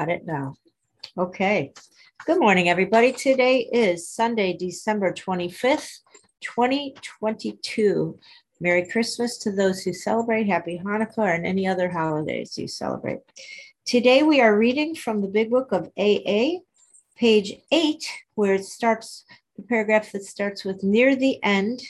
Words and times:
Got 0.00 0.08
it 0.08 0.24
now. 0.24 0.54
Okay. 1.18 1.74
Good 2.24 2.40
morning, 2.40 2.70
everybody. 2.70 3.12
Today 3.12 3.68
is 3.70 4.08
Sunday, 4.08 4.56
December 4.56 5.12
25th, 5.12 5.98
2022. 6.40 8.18
Merry 8.60 8.88
Christmas 8.88 9.36
to 9.36 9.52
those 9.52 9.82
who 9.82 9.92
celebrate, 9.92 10.46
Happy 10.46 10.80
Hanukkah, 10.82 11.34
and 11.34 11.44
any 11.44 11.66
other 11.66 11.90
holidays 11.90 12.56
you 12.56 12.66
celebrate. 12.66 13.18
Today 13.84 14.22
we 14.22 14.40
are 14.40 14.56
reading 14.56 14.94
from 14.94 15.20
the 15.20 15.28
Big 15.28 15.50
Book 15.50 15.70
of 15.70 15.90
AA, 15.98 16.60
page 17.14 17.52
8, 17.70 18.02
where 18.36 18.54
it 18.54 18.64
starts 18.64 19.26
the 19.58 19.62
paragraph 19.64 20.12
that 20.12 20.24
starts 20.24 20.64
with 20.64 20.82
near 20.82 21.14
the 21.14 21.44
end, 21.44 21.82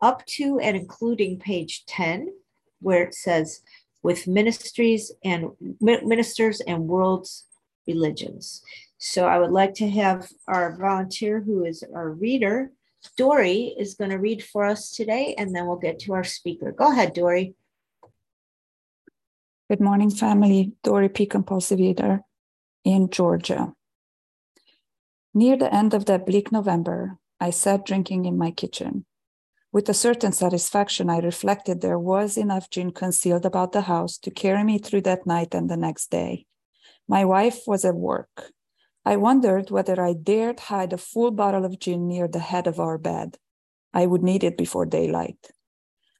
up 0.00 0.24
to 0.26 0.60
and 0.60 0.76
including 0.76 1.40
page 1.40 1.84
10, 1.86 2.32
where 2.80 3.02
it 3.02 3.12
says, 3.12 3.62
with 4.02 4.26
ministries 4.26 5.12
and 5.24 5.50
ministers 5.80 6.60
and 6.60 6.88
world's 6.88 7.46
religions. 7.86 8.62
So 8.98 9.26
I 9.26 9.38
would 9.38 9.50
like 9.50 9.74
to 9.74 9.88
have 9.88 10.28
our 10.46 10.76
volunteer, 10.76 11.40
who 11.40 11.64
is 11.64 11.84
our 11.94 12.10
reader, 12.10 12.72
Dory, 13.16 13.74
is 13.78 13.94
going 13.94 14.10
to 14.10 14.18
read 14.18 14.42
for 14.42 14.64
us 14.64 14.90
today, 14.90 15.34
and 15.38 15.54
then 15.54 15.66
we'll 15.66 15.76
get 15.76 16.00
to 16.00 16.14
our 16.14 16.24
speaker. 16.24 16.72
Go 16.72 16.90
ahead, 16.90 17.14
Dory. 17.14 17.54
Good 19.70 19.80
morning, 19.80 20.10
family. 20.10 20.72
Dory 20.82 21.08
P. 21.08 21.26
Compulsive 21.26 21.80
Eater 21.80 22.22
in 22.84 23.10
Georgia. 23.10 23.74
Near 25.34 25.56
the 25.56 25.72
end 25.72 25.94
of 25.94 26.06
that 26.06 26.26
bleak 26.26 26.50
November, 26.50 27.18
I 27.40 27.50
sat 27.50 27.86
drinking 27.86 28.24
in 28.24 28.36
my 28.36 28.50
kitchen. 28.50 29.04
With 29.70 29.88
a 29.88 29.94
certain 29.94 30.32
satisfaction, 30.32 31.10
I 31.10 31.18
reflected 31.18 31.80
there 31.80 31.98
was 31.98 32.38
enough 32.38 32.70
gin 32.70 32.90
concealed 32.90 33.44
about 33.44 33.72
the 33.72 33.82
house 33.82 34.16
to 34.18 34.30
carry 34.30 34.64
me 34.64 34.78
through 34.78 35.02
that 35.02 35.26
night 35.26 35.54
and 35.54 35.68
the 35.68 35.76
next 35.76 36.10
day. 36.10 36.46
My 37.06 37.24
wife 37.24 37.60
was 37.66 37.84
at 37.84 37.94
work. 37.94 38.52
I 39.04 39.16
wondered 39.16 39.70
whether 39.70 40.00
I 40.00 40.14
dared 40.14 40.60
hide 40.60 40.92
a 40.92 40.98
full 40.98 41.30
bottle 41.30 41.64
of 41.64 41.78
gin 41.78 42.08
near 42.08 42.28
the 42.28 42.38
head 42.38 42.66
of 42.66 42.80
our 42.80 42.98
bed. 42.98 43.36
I 43.92 44.06
would 44.06 44.22
need 44.22 44.42
it 44.42 44.56
before 44.56 44.86
daylight. 44.86 45.50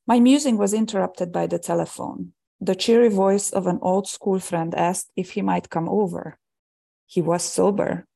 My 0.06 0.20
musing 0.20 0.58
was 0.58 0.74
interrupted 0.74 1.32
by 1.32 1.46
the 1.46 1.58
telephone. 1.58 2.32
The 2.60 2.74
cheery 2.74 3.08
voice 3.10 3.50
of 3.50 3.66
an 3.66 3.78
old 3.82 4.08
school 4.08 4.40
friend 4.40 4.74
asked 4.74 5.10
if 5.16 5.32
he 5.32 5.42
might 5.42 5.70
come 5.70 5.88
over. 5.88 6.38
He 7.06 7.22
was 7.22 7.42
sober. 7.42 8.06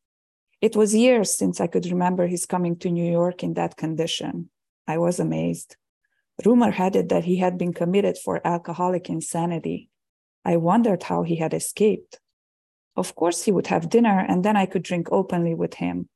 It 0.61 0.77
was 0.77 0.95
years 0.95 1.35
since 1.35 1.61
I 1.61 1.67
could 1.67 1.87
remember 1.87 2.27
his 2.27 2.47
coming 2.47 2.77
to 2.77 2.91
New 2.91 3.11
York 3.11 3.43
in 3.43 3.55
that 3.55 3.77
condition. 3.77 4.51
I 4.87 4.99
was 4.99 5.21
amazed. 5.21 5.77
Rumor 6.45 6.71
had 6.71 6.97
it 6.97 7.09
that 7.09 7.25
he 7.25 7.37
had 7.37 7.59
been 7.59 7.73
committed 7.73 8.19
for 8.19 8.47
alcoholic 8.47 9.09
insanity. 9.09 9.91
I 10.45 10.57
wondered 10.57 11.05
how 11.05 11.23
he 11.23 11.37
had 11.37 11.55
escaped. 11.55 12.21
Of 12.97 13.15
course, 13.15 13.45
he 13.45 13.53
would 13.53 13.69
have 13.69 13.89
dinner, 13.89 14.19
and 14.19 14.45
then 14.45 14.57
I 14.57 14.67
could 14.67 14.83
drink 14.83 15.09
openly 15.11 15.55
with 15.55 15.75
him. 15.75 16.09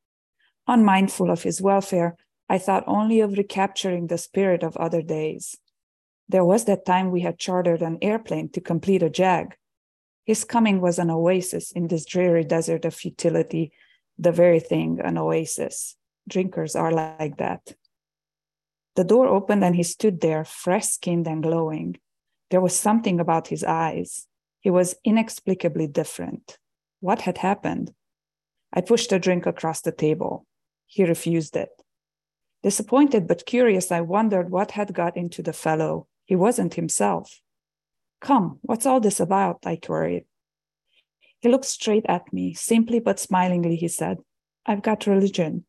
Unmindful 0.67 1.31
of 1.31 1.43
his 1.43 1.63
welfare, 1.63 2.17
I 2.49 2.59
thought 2.59 2.85
only 2.87 3.21
of 3.21 3.39
recapturing 3.39 4.07
the 4.07 4.19
spirit 4.19 4.63
of 4.63 4.77
other 4.77 5.03
days. 5.03 5.57
There 6.29 6.45
was 6.45 6.65
that 6.65 6.85
time 6.85 7.11
we 7.11 7.21
had 7.21 7.39
chartered 7.39 7.83
an 7.83 7.99
airplane 8.03 8.49
to 8.51 8.61
complete 8.61 9.03
a 9.03 9.11
jag. 9.11 9.55
His 10.25 10.45
coming 10.45 10.81
was 10.81 10.99
an 10.99 11.11
oasis 11.11 11.71
in 11.71 11.87
this 11.87 12.05
dreary 12.05 12.45
desert 12.45 12.85
of 12.85 12.95
futility, 12.95 13.73
the 14.19 14.33
very 14.33 14.59
thing, 14.59 14.99
an 15.03 15.19
oasis. 15.19 15.97
Drinkers 16.29 16.75
are 16.75 16.91
like 16.91 17.37
that. 17.37 17.75
The 18.97 19.05
door 19.05 19.29
opened 19.29 19.63
and 19.63 19.77
he 19.77 19.83
stood 19.83 20.21
there, 20.21 20.45
fresh 20.45 20.87
skinned 20.87 21.29
and 21.29 21.43
glowing. 21.43 21.99
There 22.51 22.63
was 22.63 22.79
something 22.79 23.21
about 23.21 23.49
his 23.49 23.63
eyes. 23.63 24.27
He 24.61 24.71
was 24.71 24.97
inexplicably 25.05 25.87
different. 25.87 26.59
What 27.01 27.21
had 27.21 27.39
happened? 27.39 27.93
I 28.73 28.81
pushed 28.81 29.13
a 29.13 29.19
drink 29.19 29.45
across 29.47 29.83
the 29.83 29.93
table. 29.93 30.47
He 30.87 31.05
refused 31.05 31.57
it. 31.57 31.69
Disappointed 32.63 33.29
but 33.29 33.47
curious, 33.47 33.93
I 33.93 34.01
wondered 34.01 34.51
what 34.51 34.73
had 34.73 34.95
got 34.95 35.17
into 35.17 35.43
the 35.43 35.53
fellow. 35.53 36.09
He 36.25 36.35
wasn't 36.35 36.75
himself. 36.75 37.41
Come, 38.21 38.59
what's 38.63 38.87
all 38.87 39.01
this 39.01 39.21
about? 39.21 39.59
I 39.67 39.77
queried. 39.77 40.25
He 41.39 41.51
looked 41.51 41.67
straight 41.67 42.07
at 42.09 42.33
me. 42.33 42.55
Simply 42.55 42.99
but 42.99 43.21
smilingly, 43.21 43.77
he 43.77 43.89
said, 43.89 44.19
I've 44.65 44.83
got 44.83 45.07
religion. 45.07 45.67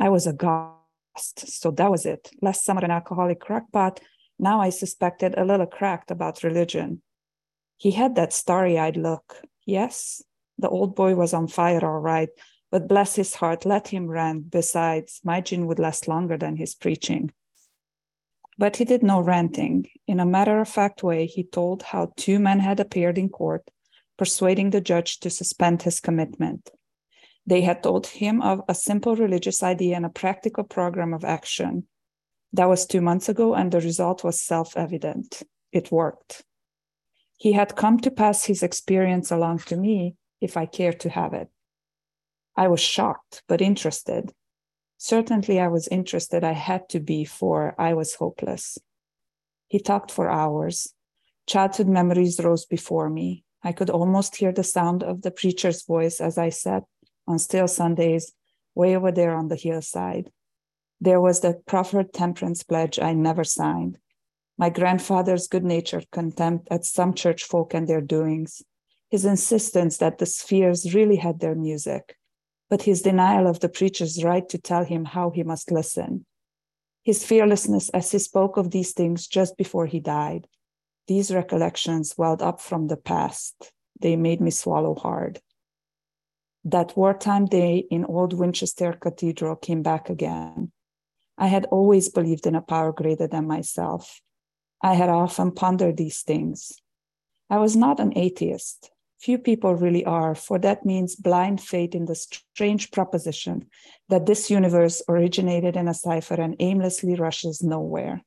I 0.00 0.08
was 0.08 0.26
aghast. 0.26 0.81
So 1.16 1.70
that 1.72 1.90
was 1.90 2.06
it. 2.06 2.30
Last 2.40 2.64
summer, 2.64 2.84
an 2.84 2.90
alcoholic 2.90 3.40
crackpot. 3.40 4.00
Now 4.38 4.60
I 4.60 4.70
suspected 4.70 5.34
a 5.36 5.44
little 5.44 5.66
cracked 5.66 6.10
about 6.10 6.42
religion. 6.42 7.02
He 7.76 7.90
had 7.90 8.14
that 8.14 8.32
starry 8.32 8.78
eyed 8.78 8.96
look. 8.96 9.36
Yes, 9.66 10.22
the 10.58 10.68
old 10.68 10.94
boy 10.94 11.14
was 11.14 11.34
on 11.34 11.48
fire, 11.48 11.84
all 11.84 12.00
right, 12.00 12.28
but 12.70 12.88
bless 12.88 13.16
his 13.16 13.34
heart, 13.34 13.66
let 13.66 13.88
him 13.88 14.06
rant. 14.06 14.50
Besides, 14.50 15.20
my 15.24 15.40
gin 15.40 15.66
would 15.66 15.78
last 15.78 16.08
longer 16.08 16.36
than 16.36 16.56
his 16.56 16.74
preaching. 16.74 17.32
But 18.58 18.76
he 18.76 18.84
did 18.84 19.02
no 19.02 19.20
ranting. 19.20 19.88
In 20.06 20.20
a 20.20 20.26
matter 20.26 20.60
of 20.60 20.68
fact 20.68 21.02
way, 21.02 21.26
he 21.26 21.42
told 21.44 21.82
how 21.82 22.12
two 22.16 22.38
men 22.38 22.60
had 22.60 22.80
appeared 22.80 23.18
in 23.18 23.28
court, 23.28 23.68
persuading 24.16 24.70
the 24.70 24.80
judge 24.80 25.20
to 25.20 25.30
suspend 25.30 25.82
his 25.82 26.00
commitment. 26.00 26.70
They 27.46 27.62
had 27.62 27.82
told 27.82 28.06
him 28.06 28.40
of 28.40 28.62
a 28.68 28.74
simple 28.74 29.16
religious 29.16 29.62
idea 29.62 29.96
and 29.96 30.06
a 30.06 30.10
practical 30.10 30.64
program 30.64 31.12
of 31.12 31.24
action. 31.24 31.86
That 32.52 32.68
was 32.68 32.86
two 32.86 33.00
months 33.00 33.28
ago, 33.28 33.54
and 33.54 33.72
the 33.72 33.80
result 33.80 34.22
was 34.22 34.40
self 34.40 34.76
evident. 34.76 35.42
It 35.72 35.90
worked. 35.90 36.44
He 37.36 37.52
had 37.52 37.76
come 37.76 37.98
to 38.00 38.10
pass 38.10 38.44
his 38.44 38.62
experience 38.62 39.30
along 39.30 39.60
to 39.60 39.76
me 39.76 40.14
if 40.40 40.56
I 40.56 40.66
cared 40.66 41.00
to 41.00 41.08
have 41.08 41.32
it. 41.32 41.48
I 42.56 42.68
was 42.68 42.80
shocked, 42.80 43.42
but 43.48 43.60
interested. 43.60 44.32
Certainly, 44.98 45.58
I 45.58 45.68
was 45.68 45.88
interested. 45.88 46.44
I 46.44 46.52
had 46.52 46.88
to 46.90 47.00
be, 47.00 47.24
for 47.24 47.74
I 47.78 47.94
was 47.94 48.14
hopeless. 48.14 48.78
He 49.66 49.80
talked 49.80 50.12
for 50.12 50.30
hours. 50.30 50.94
Childhood 51.46 51.88
memories 51.88 52.38
rose 52.38 52.66
before 52.66 53.10
me. 53.10 53.44
I 53.64 53.72
could 53.72 53.90
almost 53.90 54.36
hear 54.36 54.52
the 54.52 54.62
sound 54.62 55.02
of 55.02 55.22
the 55.22 55.30
preacher's 55.30 55.82
voice 55.84 56.20
as 56.20 56.38
I 56.38 56.50
sat 56.50 56.84
on 57.26 57.38
still 57.38 57.68
Sundays, 57.68 58.32
way 58.74 58.96
over 58.96 59.12
there 59.12 59.34
on 59.34 59.48
the 59.48 59.56
hillside. 59.56 60.30
There 61.00 61.20
was 61.20 61.40
that 61.40 61.66
proffered 61.66 62.12
temperance 62.12 62.62
pledge 62.62 62.98
I 62.98 63.12
never 63.12 63.44
signed. 63.44 63.98
My 64.58 64.70
grandfather's 64.70 65.48
good 65.48 65.64
natured 65.64 66.06
contempt 66.12 66.68
at 66.70 66.84
some 66.84 67.14
church 67.14 67.44
folk 67.44 67.74
and 67.74 67.88
their 67.88 68.00
doings, 68.00 68.62
his 69.10 69.24
insistence 69.24 69.98
that 69.98 70.18
the 70.18 70.26
spheres 70.26 70.94
really 70.94 71.16
had 71.16 71.40
their 71.40 71.54
music, 71.54 72.16
but 72.70 72.82
his 72.82 73.02
denial 73.02 73.46
of 73.46 73.60
the 73.60 73.68
preacher's 73.68 74.22
right 74.22 74.48
to 74.48 74.58
tell 74.58 74.84
him 74.84 75.04
how 75.04 75.30
he 75.30 75.42
must 75.42 75.72
listen. 75.72 76.24
His 77.02 77.24
fearlessness 77.24 77.88
as 77.88 78.12
he 78.12 78.18
spoke 78.18 78.56
of 78.56 78.70
these 78.70 78.92
things 78.92 79.26
just 79.26 79.56
before 79.56 79.86
he 79.86 79.98
died. 79.98 80.46
These 81.08 81.34
recollections 81.34 82.14
welled 82.16 82.42
up 82.42 82.60
from 82.60 82.86
the 82.86 82.96
past. 82.96 83.72
They 84.00 84.14
made 84.14 84.40
me 84.40 84.52
swallow 84.52 84.94
hard 84.94 85.40
that 86.64 86.96
wartime 86.96 87.46
day 87.46 87.84
in 87.90 88.04
Old 88.04 88.32
Winchester 88.32 88.92
Cathedral 88.92 89.56
came 89.56 89.82
back 89.82 90.08
again. 90.08 90.72
I 91.36 91.48
had 91.48 91.64
always 91.66 92.08
believed 92.08 92.46
in 92.46 92.54
a 92.54 92.62
power 92.62 92.92
greater 92.92 93.26
than 93.26 93.46
myself. 93.46 94.20
I 94.82 94.94
had 94.94 95.08
often 95.08 95.52
pondered 95.52 95.96
these 95.96 96.22
things. 96.22 96.72
I 97.50 97.58
was 97.58 97.74
not 97.74 98.00
an 98.00 98.16
atheist. 98.16 98.90
Few 99.20 99.38
people 99.38 99.74
really 99.74 100.04
are, 100.04 100.34
for 100.34 100.58
that 100.58 100.84
means 100.84 101.14
blind 101.14 101.60
faith 101.60 101.94
in 101.94 102.06
the 102.06 102.14
strange 102.14 102.90
proposition 102.90 103.66
that 104.08 104.26
this 104.26 104.50
universe 104.50 105.02
originated 105.08 105.76
in 105.76 105.86
a 105.86 105.94
cipher 105.94 106.34
and 106.34 106.56
aimlessly 106.58 107.14
rushes 107.14 107.62
nowhere. 107.62 108.22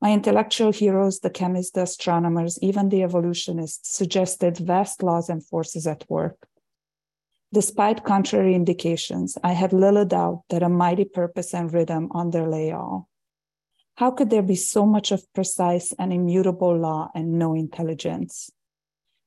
My 0.00 0.12
intellectual 0.12 0.72
heroes, 0.72 1.20
the 1.20 1.30
chemists, 1.30 1.72
the 1.72 1.82
astronomers, 1.82 2.58
even 2.62 2.88
the 2.88 3.02
evolutionists, 3.02 3.94
suggested 3.96 4.56
vast 4.56 5.02
laws 5.02 5.28
and 5.28 5.44
forces 5.44 5.86
at 5.86 6.08
work. 6.08 6.48
Despite 7.52 8.04
contrary 8.04 8.54
indications, 8.54 9.38
I 9.42 9.52
had 9.52 9.72
little 9.72 10.04
doubt 10.04 10.42
that 10.50 10.62
a 10.62 10.68
mighty 10.68 11.04
purpose 11.04 11.54
and 11.54 11.72
rhythm 11.72 12.10
underlay 12.14 12.72
all. 12.72 13.08
How 13.96 14.10
could 14.10 14.30
there 14.30 14.42
be 14.42 14.54
so 14.54 14.84
much 14.84 15.10
of 15.10 15.32
precise 15.32 15.92
and 15.98 16.12
immutable 16.12 16.76
law 16.76 17.10
and 17.14 17.38
no 17.38 17.54
intelligence? 17.54 18.50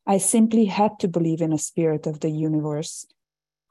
I 0.06 0.18
simply 0.18 0.65
had 0.65 1.00
to 1.00 1.07
believe 1.07 1.41
in 1.41 1.51
a 1.51 1.57
spirit 1.57 2.06
of 2.06 2.19
the 2.19 2.29
universe 2.29 3.07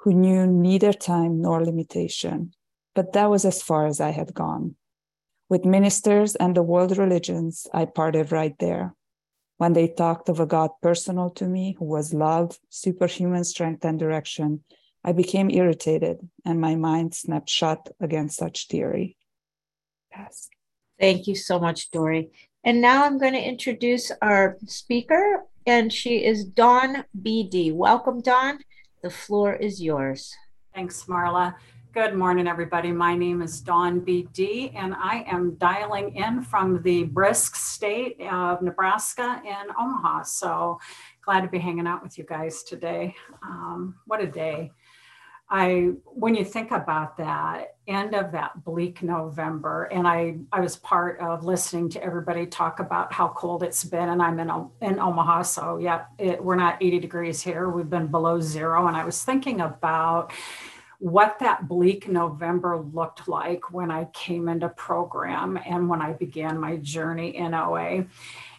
who 0.00 0.12
knew 0.12 0.46
neither 0.46 0.92
time 0.92 1.40
nor 1.40 1.64
limitation, 1.64 2.52
but 2.94 3.12
that 3.12 3.30
was 3.30 3.44
as 3.44 3.62
far 3.62 3.86
as 3.86 4.00
I 4.00 4.10
had 4.10 4.34
gone. 4.34 4.74
With 5.48 5.64
ministers 5.64 6.34
and 6.36 6.56
the 6.56 6.62
world 6.62 6.98
religions, 6.98 7.66
I 7.72 7.84
parted 7.84 8.32
right 8.32 8.56
there 8.58 8.94
when 9.60 9.74
they 9.74 9.86
talked 9.86 10.30
of 10.30 10.40
a 10.40 10.46
God 10.46 10.70
personal 10.80 11.28
to 11.28 11.44
me 11.44 11.76
who 11.78 11.84
was 11.84 12.14
love, 12.14 12.58
superhuman 12.70 13.44
strength, 13.44 13.84
and 13.84 13.98
direction, 13.98 14.64
I 15.04 15.12
became 15.12 15.50
irritated 15.50 16.26
and 16.46 16.58
my 16.58 16.76
mind 16.76 17.14
snapped 17.14 17.50
shut 17.50 17.94
against 18.00 18.38
such 18.38 18.68
theory. 18.68 19.18
Yes. 20.16 20.48
Thank 20.98 21.26
you 21.26 21.34
so 21.34 21.58
much, 21.58 21.90
Dory. 21.90 22.30
And 22.64 22.80
now 22.80 23.04
I'm 23.04 23.18
going 23.18 23.34
to 23.34 23.48
introduce 23.54 24.10
our 24.22 24.56
speaker, 24.64 25.44
and 25.66 25.92
she 25.92 26.24
is 26.24 26.42
Dawn 26.46 27.04
BD. 27.20 27.70
Welcome, 27.70 28.22
Dawn. 28.22 28.60
The 29.02 29.10
floor 29.10 29.52
is 29.52 29.82
yours. 29.82 30.34
Thanks, 30.74 31.04
Marla. 31.04 31.54
Good 31.92 32.14
morning, 32.14 32.46
everybody. 32.46 32.92
My 32.92 33.16
name 33.16 33.42
is 33.42 33.60
Dawn 33.60 34.02
BD, 34.02 34.72
and 34.76 34.94
I 34.94 35.24
am 35.26 35.56
dialing 35.56 36.14
in 36.14 36.40
from 36.40 36.80
the 36.82 37.02
brisk 37.02 37.56
state 37.56 38.20
of 38.30 38.62
Nebraska 38.62 39.42
in 39.44 39.74
Omaha. 39.76 40.22
So 40.22 40.78
glad 41.24 41.40
to 41.40 41.48
be 41.48 41.58
hanging 41.58 41.88
out 41.88 42.00
with 42.00 42.16
you 42.16 42.22
guys 42.22 42.62
today. 42.62 43.16
Um, 43.42 43.96
what 44.06 44.20
a 44.20 44.26
day. 44.28 44.70
I, 45.48 45.94
when 46.04 46.36
you 46.36 46.44
think 46.44 46.70
about 46.70 47.16
that 47.16 47.74
end 47.88 48.14
of 48.14 48.30
that 48.30 48.62
bleak 48.64 49.02
November, 49.02 49.86
and 49.86 50.06
I, 50.06 50.36
I 50.52 50.60
was 50.60 50.76
part 50.76 51.18
of 51.18 51.44
listening 51.44 51.88
to 51.88 52.04
everybody 52.04 52.46
talk 52.46 52.78
about 52.78 53.12
how 53.12 53.26
cold 53.30 53.64
it's 53.64 53.82
been, 53.82 54.10
and 54.10 54.22
I'm 54.22 54.38
in 54.38 54.48
in 54.80 55.00
Omaha, 55.00 55.42
so 55.42 55.78
yeah, 55.78 56.04
it, 56.18 56.40
we're 56.40 56.54
not 56.54 56.80
80 56.80 57.00
degrees 57.00 57.42
here. 57.42 57.68
We've 57.68 57.90
been 57.90 58.06
below 58.06 58.40
zero, 58.40 58.86
and 58.86 58.96
I 58.96 59.04
was 59.04 59.24
thinking 59.24 59.60
about 59.60 60.32
what 61.00 61.38
that 61.40 61.66
bleak 61.66 62.08
November 62.08 62.78
looked 62.78 63.26
like 63.26 63.72
when 63.72 63.90
I 63.90 64.04
came 64.12 64.48
into 64.48 64.68
program 64.68 65.58
and 65.66 65.88
when 65.88 66.00
I 66.02 66.12
began 66.12 66.60
my 66.60 66.76
journey 66.76 67.36
in 67.36 67.54
OA. 67.54 68.04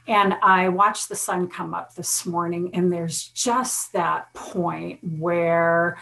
And 0.07 0.33
I 0.41 0.67
watched 0.69 1.07
the 1.07 1.15
sun 1.15 1.47
come 1.47 1.75
up 1.75 1.93
this 1.93 2.25
morning, 2.25 2.71
and 2.73 2.91
there's 2.91 3.27
just 3.27 3.93
that 3.93 4.33
point 4.33 4.99
where 5.19 5.97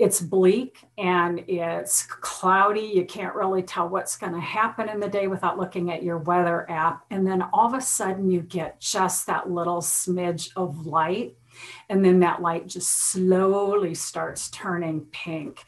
it's 0.00 0.20
bleak 0.20 0.84
and 0.96 1.44
it's 1.48 2.04
cloudy. 2.06 2.92
You 2.94 3.04
can't 3.04 3.34
really 3.34 3.62
tell 3.62 3.88
what's 3.88 4.16
going 4.16 4.32
to 4.32 4.40
happen 4.40 4.88
in 4.88 4.98
the 5.00 5.08
day 5.08 5.28
without 5.28 5.58
looking 5.58 5.92
at 5.92 6.02
your 6.02 6.18
weather 6.18 6.68
app. 6.70 7.04
And 7.10 7.26
then 7.26 7.42
all 7.52 7.66
of 7.66 7.74
a 7.74 7.80
sudden, 7.80 8.30
you 8.30 8.40
get 8.40 8.80
just 8.80 9.26
that 9.26 9.50
little 9.50 9.80
smidge 9.80 10.50
of 10.56 10.86
light. 10.86 11.36
And 11.88 12.04
then 12.04 12.20
that 12.20 12.42
light 12.42 12.66
just 12.66 13.10
slowly 13.10 13.94
starts 13.94 14.50
turning 14.50 15.06
pink. 15.12 15.64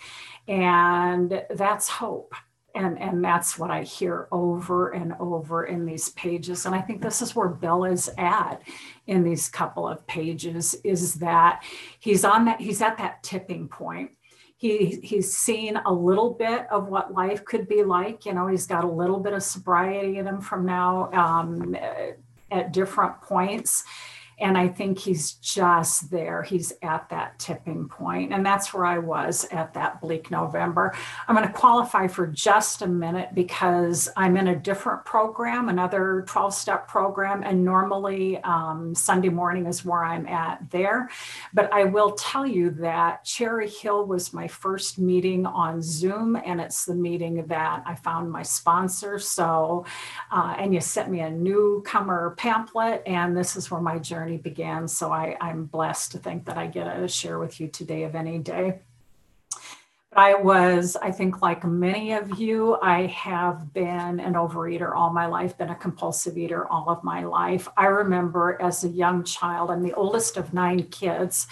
And 0.49 1.45
that's 1.51 1.89
hope. 1.89 2.35
And 2.75 3.01
and 3.01 3.25
that's 3.25 3.59
what 3.59 3.73
i 3.73 3.83
hear 3.83 4.29
over 4.31 4.91
and 4.91 5.15
over 5.19 5.65
in 5.65 5.85
these 5.87 6.11
pages. 6.11 6.67
And 6.67 6.75
i 6.75 6.81
think 6.81 7.03
this 7.03 7.21
is 7.21 7.35
where 7.35 7.49
bill 7.49 7.85
is 7.85 8.09
at 8.17 8.63
in 9.09 9.25
these 9.25 9.49
couple 9.49 9.89
of 9.89 10.07
pages 10.07 10.77
is 10.85 11.15
that 11.15 11.65
he's 11.99 12.25
on 12.25 12.45
that 12.45 12.61
he's 12.61 12.81
at 12.81 12.97
that 12.99 13.25
tipping 13.25 13.67
point. 13.67 14.13
He 14.57 15.01
he's 15.03 15.37
seen 15.37 15.81
a 15.85 15.93
little 15.93 16.35
bit 16.35 16.69
of 16.71 16.87
what 16.87 17.13
life 17.13 17.45
could 17.45 17.67
be 17.67 17.83
like. 17.83 18.25
You 18.25 18.35
know 18.35 18.47
he's 18.47 18.69
got 18.69 18.85
a 18.85 18.91
little 18.91 19.19
bit 19.19 19.33
of 19.33 19.43
sobriety 19.43 20.19
in 20.19 20.29
him 20.29 20.41
from 20.41 20.65
now 20.65 21.11
um, 21.13 21.75
at 22.51 22.73
different 22.73 23.21
points 23.23 23.85
and 24.41 24.57
I 24.57 24.69
think 24.69 24.99
he's 24.99 25.33
just 25.35 26.11
there. 26.11 26.43
He's 26.43 26.73
at 26.83 27.09
that 27.11 27.39
tipping 27.39 27.89
point. 27.89 28.33
And 28.33 28.45
that's 28.45 28.73
where 28.73 28.87
I 28.87 28.99
was 28.99 29.47
at 29.51 29.75
that 29.75 30.01
bleak 30.01 30.31
November. 30.31 30.95
I'm 31.29 31.37
going 31.37 31.47
to 31.47 31.53
qualify 31.53 32.07
for 32.07 32.27
just 32.27 32.81
a 32.83 32.87
minute 32.87 33.31
because 33.35 34.09
I'm 34.17 34.37
in 34.37 34.49
a 34.49 34.57
different 34.57 35.05
program, 35.05 35.69
another 35.69 36.25
12 36.27 36.55
step 36.55 36.89
program. 36.89 37.43
And 37.43 37.65
normally 37.65 38.39
um, 38.43 38.95
Sunday 38.95 39.29
morning 39.29 39.67
is 39.67 39.85
where 39.85 40.05
I'm 40.05 40.27
at 40.27 40.71
there. 40.71 41.11
But 41.53 41.73
I 41.73 41.85
will 41.85 42.13
tell 42.13 42.47
you 42.47 42.71
that 42.71 43.25
Cherry 43.25 43.69
Hill 43.69 44.07
was 44.07 44.33
my 44.33 44.49
first 44.49 44.99
meeting 44.99 45.45
on 45.45 45.83
Zoom. 45.83 46.37
And 46.37 46.61
it's 46.61 46.87
the 46.87 46.95
meeting 46.95 47.47
that 47.47 47.83
I 47.87 47.95
found 47.95 48.31
my 48.31 48.43
sponsor. 48.43 49.19
So, 49.19 49.85
uh, 50.33 50.55
and 50.59 50.73
you 50.73 50.81
sent 50.81 51.11
me 51.11 51.21
a 51.21 51.31
newcomer 51.31 52.35
pamphlet. 52.39 53.03
And 53.07 53.37
this 53.37 53.55
is 53.57 53.71
where 53.71 53.81
my 53.81 53.99
journey 53.99 54.30
began. 54.37 54.89
So 54.89 55.13
I, 55.13 55.37
I'm 55.41 55.65
blessed 55.65 56.13
to 56.13 56.19
think 56.19 56.45
that 56.47 56.59
I 56.59 56.67
get 56.67 56.85
to 56.85 57.09
share 57.09 57.39
with 57.39 57.61
you 57.61 57.69
today 57.69 58.05
of 58.05 58.15
any 58.15 58.39
day. 58.39 58.81
But 60.13 60.19
I 60.19 60.35
was, 60.35 60.97
I 60.97 61.13
think, 61.13 61.41
like 61.41 61.65
many 61.65 62.15
of 62.15 62.37
you, 62.37 62.77
I 62.83 63.07
have 63.07 63.73
been 63.73 64.19
an 64.19 64.35
overeater 64.35 64.93
all 64.93 65.11
my 65.11 65.27
life, 65.27 65.57
been 65.57 65.71
a 65.71 65.75
compulsive 65.77 66.37
eater 66.37 66.67
all 66.67 66.91
of 66.91 67.05
my 67.05 67.23
life. 67.23 67.69
I 67.77 67.87
remember 67.87 68.61
as 68.61 68.83
a 68.83 68.89
young 68.89 69.23
child, 69.23 69.71
I'm 69.71 69.85
the 69.85 69.95
oldest 69.95 70.37
of 70.37 70.53
nine 70.53 70.83
kids. 70.85 71.47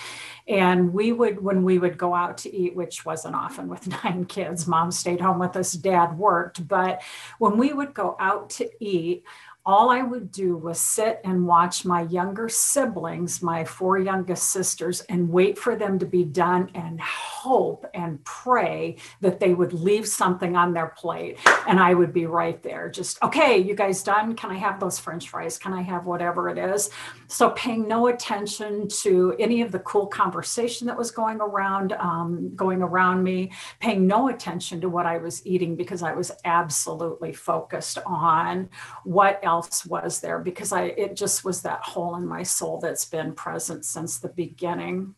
And 0.49 0.93
we 0.93 1.13
would, 1.13 1.41
when 1.41 1.63
we 1.63 1.79
would 1.79 1.97
go 1.97 2.15
out 2.15 2.37
to 2.39 2.53
eat, 2.53 2.75
which 2.75 3.05
wasn't 3.05 3.37
often 3.37 3.69
with 3.69 3.87
nine 4.05 4.25
kids, 4.25 4.67
mom 4.67 4.91
stayed 4.91 5.21
home 5.21 5.39
with 5.39 5.55
us, 5.55 5.73
dad 5.75 6.19
worked. 6.19 6.67
But 6.67 7.01
when 7.39 7.59
we 7.59 7.73
would 7.73 7.95
go 7.95 8.17
out 8.19 8.51
to 8.51 8.69
eat, 8.85 9.23
all 9.69 9.91
I 9.91 10.01
would 10.01 10.33
do 10.33 10.57
was 10.57 10.81
sit 10.81 11.21
and 11.25 11.47
watch 11.47 11.85
my 11.85 12.01
younger 12.01 12.49
siblings, 12.49 13.43
my 13.43 13.67
four 13.67 13.99
youngest 13.99 14.49
sisters, 14.49 15.03
and 15.11 15.29
wait 15.29 15.59
for 15.59 15.77
them 15.77 15.99
to 15.99 16.07
be 16.07 16.25
done 16.25 16.71
and 16.75 16.99
hope 16.99 17.85
and 17.93 18.25
pray 18.25 18.97
that 19.21 19.41
they 19.41 19.53
would 19.53 19.75
leave 19.75 20.09
something 20.09 20.57
on 20.57 20.73
their 20.73 20.87
plate. 20.97 21.39
And 21.69 21.79
I 21.79 21.93
would 21.93 22.15
be 22.15 22.25
right 22.25 22.63
there, 22.63 22.89
just, 22.89 23.23
okay, 23.23 23.59
you 23.59 23.75
guys 23.75 24.03
done? 24.03 24.35
Can 24.35 24.51
I 24.51 24.55
have 24.55 24.81
those 24.81 24.99
french 24.99 25.29
fries? 25.29 25.59
Can 25.59 25.75
I 25.75 25.83
have 25.83 26.07
whatever 26.07 26.49
it 26.49 26.57
is? 26.57 26.89
So, 27.27 27.51
paying 27.51 27.87
no 27.87 28.07
attention 28.07 28.89
to 29.03 29.37
any 29.39 29.61
of 29.61 29.71
the 29.71 29.81
cool 29.81 30.07
conversation 30.07 30.87
that 30.87 30.97
was 30.97 31.11
going 31.11 31.43
around, 31.43 31.93
um, 31.93 32.57
going 32.57 32.81
around 32.81 33.23
me, 33.23 33.53
paying 33.81 34.07
no 34.07 34.31
attention 34.31 34.81
to 34.81 34.89
what 34.89 35.05
I 35.05 35.19
was 35.19 35.47
eating 35.47 35.77
because 35.77 36.03
I 36.03 36.15
was 36.15 36.33
absolutely 36.47 37.35
focused 37.35 37.99
on 38.07 38.71
what 39.05 39.39
else 39.43 39.58
else 39.59 39.85
was 39.85 40.21
there 40.21 40.39
because 40.39 40.73
I 40.73 40.85
it 40.85 41.17
just 41.17 41.45
was 41.45 41.63
that 41.63 41.83
hole 41.83 42.15
in 42.17 42.27
my 42.27 42.45
soul 42.45 42.79
that's 42.79 43.05
been 43.05 43.33
present 43.35 43.85
since 43.85 44.19
the 44.19 44.29
beginning. 44.29 45.15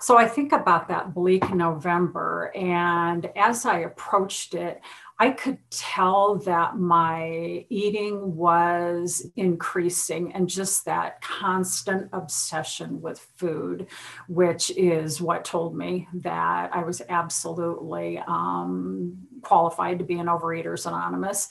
So 0.00 0.16
I 0.16 0.26
think 0.26 0.52
about 0.52 0.88
that 0.88 1.14
bleak 1.14 1.52
November 1.52 2.50
and 2.56 3.30
as 3.36 3.66
I 3.66 3.80
approached 3.80 4.54
it, 4.54 4.80
I 5.18 5.30
could 5.30 5.58
tell 5.68 6.36
that 6.46 6.78
my 6.78 7.66
eating 7.68 8.34
was 8.34 9.26
increasing 9.36 10.32
and 10.32 10.48
just 10.48 10.86
that 10.86 11.20
constant 11.20 12.08
obsession 12.14 13.02
with 13.02 13.20
food, 13.36 13.88
which 14.28 14.70
is 14.70 15.20
what 15.20 15.44
told 15.44 15.76
me 15.76 16.08
that 16.14 16.74
I 16.74 16.82
was 16.82 17.02
absolutely 17.10 18.18
um, 18.26 19.18
qualified 19.42 19.98
to 19.98 20.06
be 20.06 20.18
an 20.18 20.26
Overeaters 20.26 20.86
Anonymous 20.86 21.50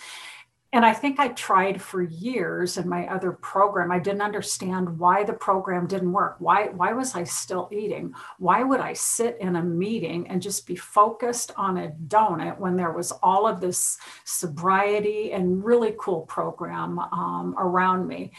and 0.72 0.86
I 0.86 0.94
think 0.94 1.20
I 1.20 1.30
tried 1.30 1.82
for 1.82 2.04
years 2.04 2.78
in 2.78 2.88
my 2.88 3.08
other 3.08 3.32
program. 3.32 3.92
I 3.92 3.98
didn't 3.98 4.22
understand 4.22 5.00
why 5.00 5.24
the 5.24 5.34
program 5.34 5.88
didn't 5.88 6.12
work. 6.12 6.36
Why, 6.38 6.68
why 6.68 6.94
was 6.94 7.16
I 7.16 7.24
still 7.24 7.70
eating? 7.72 8.14
Why 8.38 8.62
would 8.62 8.80
I 8.80 8.94
sit 8.94 9.38
in 9.40 9.56
a 9.56 9.64
meeting 9.64 10.28
and 10.28 10.42
just 10.42 10.68
be 10.68 10.76
focused 10.76 11.52
on 11.58 11.78
a 11.78 11.92
donut 12.08 12.60
when 12.60 12.78
there 12.78 12.92
was 12.92 13.12
all 13.24 13.48
of 13.48 13.60
this 13.60 13.98
sobriety 14.26 15.32
and 15.32 15.64
really 15.66 15.96
cool 16.00 16.22
program 16.22 17.00
um, 17.00 17.56
around 17.58 18.08
me? 18.08 18.32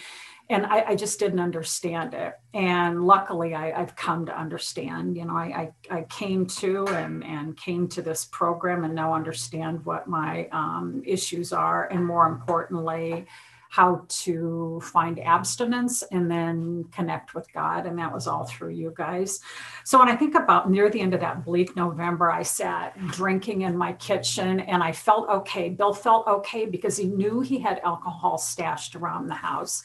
And 0.51 0.67
I, 0.67 0.85
I, 0.89 0.95
just 0.97 1.21
didn't 1.21 1.39
understand 1.39 2.13
it. 2.13 2.35
And 2.53 3.07
luckily, 3.07 3.55
I, 3.55 3.71
have 3.79 3.95
come 3.95 4.27
to 4.27 4.37
understand. 4.37 5.17
You 5.17 5.25
know, 5.25 5.37
I, 5.37 5.73
I, 5.91 5.99
I, 5.99 6.03
came 6.03 6.45
to 6.47 6.89
and, 6.89 7.25
and 7.25 7.57
came 7.57 7.87
to 7.91 8.03
this 8.03 8.25
program 8.25 8.83
and 8.83 8.93
now 8.93 9.15
understand 9.15 9.85
what 9.87 10.09
my 10.09 10.49
um, 10.51 11.03
issues 11.07 11.53
are, 11.53 11.87
and 11.87 12.05
more 12.05 12.27
importantly, 12.27 13.27
how 13.71 14.05
to 14.09 14.81
find 14.83 15.21
abstinence 15.21 16.03
and 16.11 16.29
then 16.29 16.85
connect 16.91 17.35
with 17.35 17.47
God. 17.53 17.87
And 17.87 17.97
that 18.01 18.13
was 18.13 18.27
all 18.27 18.45
through 18.45 18.71
you 18.71 18.93
guys. 18.97 19.39
So 19.85 19.97
when 19.97 20.09
I 20.09 20.17
think 20.17 20.35
about 20.35 20.69
near 20.69 20.91
the 20.91 21.01
end 21.01 21.15
of 21.15 21.21
that 21.21 21.45
bleak 21.45 21.77
November, 21.77 22.33
I 22.33 22.43
sat 22.43 22.99
drinking 23.13 23.63
in 23.63 23.77
my 23.77 23.93
kitchen 23.93 24.59
and 24.59 24.83
I 24.83 24.91
felt 24.91 25.29
okay. 25.29 25.69
Bill 25.69 25.95
felt 25.95 26.27
okay 26.27 26.67
because 26.67 26.97
he 26.97 27.07
knew 27.07 27.43
he 27.43 27.61
had 27.61 27.79
alcohol 27.85 28.39
stashed 28.39 28.97
around 28.97 29.29
the 29.29 29.35
house. 29.35 29.85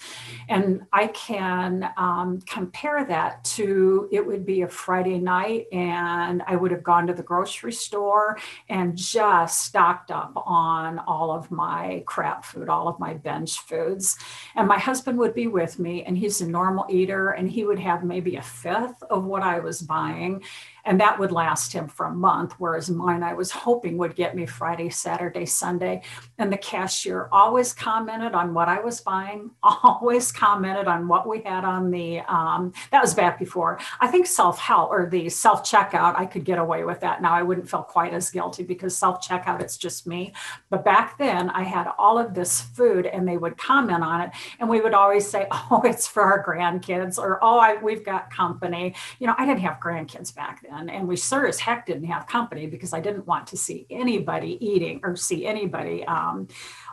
And 0.50 0.82
I 0.92 1.06
can 1.08 1.88
um, 1.96 2.40
compare 2.48 3.06
that 3.06 3.44
to 3.44 4.10
it 4.12 4.26
would 4.26 4.48
be 4.48 4.64
a 4.64 4.68
Friday 4.68 5.20
night 5.20 5.68
and 5.72 6.42
I 6.48 6.56
would 6.56 6.72
have 6.72 6.82
gone 6.82 7.06
to 7.06 7.14
the 7.14 7.22
grocery 7.22 7.74
store 7.74 8.40
and 8.68 8.98
just 8.98 9.64
stocked 9.64 10.10
up 10.10 10.34
on 10.36 10.98
all 10.98 11.30
of 11.30 11.52
my 11.52 12.02
crap 12.08 12.44
food, 12.44 12.68
all 12.68 12.88
of 12.88 13.00
my 13.00 13.14
binge 13.14 13.60
food 13.60 13.75
foods. 13.76 14.18
And 14.56 14.68
my 14.68 14.80
husband 14.80 15.18
would 15.20 15.34
be 15.34 15.48
with 15.48 15.80
me, 15.80 16.04
and 16.04 16.18
he's 16.18 16.42
a 16.42 16.48
normal 16.48 16.86
eater, 16.90 17.32
and 17.32 17.50
he 17.50 17.66
would 17.66 17.80
have 17.80 18.04
maybe 18.04 18.36
a 18.36 18.42
fifth 18.42 19.02
of 19.10 19.26
what 19.26 19.44
I 19.44 19.60
was 19.60 19.82
buying 19.82 20.44
and 20.86 21.00
that 21.00 21.20
would 21.20 21.32
last 21.32 21.74
him 21.74 21.88
for 21.88 22.06
a 22.06 22.14
month 22.14 22.54
whereas 22.58 22.90
mine 22.90 23.24
i 23.24 23.34
was 23.34 23.52
hoping 23.52 23.98
would 23.98 24.16
get 24.16 24.36
me 24.36 24.46
friday 24.46 24.90
saturday 24.90 25.46
sunday 25.46 26.02
and 26.38 26.52
the 26.52 26.58
cashier 26.58 27.28
always 27.32 27.74
commented 27.74 28.34
on 28.34 28.54
what 28.54 28.68
i 28.68 28.80
was 28.80 29.02
buying 29.02 29.52
always 29.64 30.32
commented 30.32 30.88
on 30.88 31.08
what 31.08 31.28
we 31.28 31.42
had 31.42 31.64
on 31.64 31.92
the 31.92 32.20
um, 32.22 32.72
that 32.92 33.02
was 33.02 33.14
back 33.14 33.38
before 33.40 33.80
i 34.00 34.08
think 34.08 34.28
self-help 34.28 34.90
or 34.90 35.10
the 35.10 35.28
self-checkout 35.30 36.18
i 36.18 36.26
could 36.26 36.44
get 36.44 36.60
away 36.60 36.84
with 36.84 37.00
that 37.00 37.22
now 37.22 37.34
i 37.34 37.42
wouldn't 37.42 37.70
feel 37.70 37.84
quite 37.84 38.14
as 38.14 38.30
guilty 38.30 38.64
because 38.64 38.98
self-checkout 38.98 39.62
it's 39.62 39.78
just 39.78 40.08
me 40.08 40.34
but 40.70 40.86
back 40.86 41.18
then 41.18 41.50
i 41.50 41.64
had 41.64 41.88
all 41.98 42.18
of 42.18 42.34
this 42.34 42.62
food 42.62 43.06
and 43.06 43.28
they 43.28 43.38
would 43.38 43.58
comment 43.58 44.04
on 44.04 44.22
it. 44.22 44.32
And 44.60 44.70
we 44.70 44.82
would 44.82 44.94
always 44.94 45.28
say, 45.28 45.48
oh, 45.52 45.82
it's 45.84 46.08
for 46.08 46.24
our 46.24 46.44
grandkids, 46.44 47.18
or 47.18 47.40
oh, 47.42 47.58
I, 47.58 47.82
we've 47.82 48.06
got 48.06 48.32
company. 48.32 48.96
You 49.20 49.28
know, 49.28 49.36
I 49.38 49.46
didn't 49.46 49.62
have 49.62 49.80
grandkids 49.80 50.34
back 50.34 50.62
then. 50.62 50.75
And 50.76 51.08
we 51.08 51.18
sure 51.18 51.48
as 51.48 51.60
heck 51.60 51.86
didn't 51.86 52.06
have 52.06 52.28
company 52.28 52.68
because 52.68 52.94
I 52.94 53.00
didn't 53.00 53.28
want 53.28 53.48
to 53.48 53.58
see 53.58 53.86
anybody 53.90 54.58
eating 54.66 55.00
or 55.04 55.16
see 55.16 55.46
anybody 55.46 56.06
um, 56.06 56.48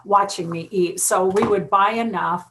watching 0.05 0.49
me 0.51 0.69
eat. 0.71 1.01
So 1.01 1.25
we 1.27 1.47
would 1.47 1.69
buy 1.71 1.93
enough 1.93 2.49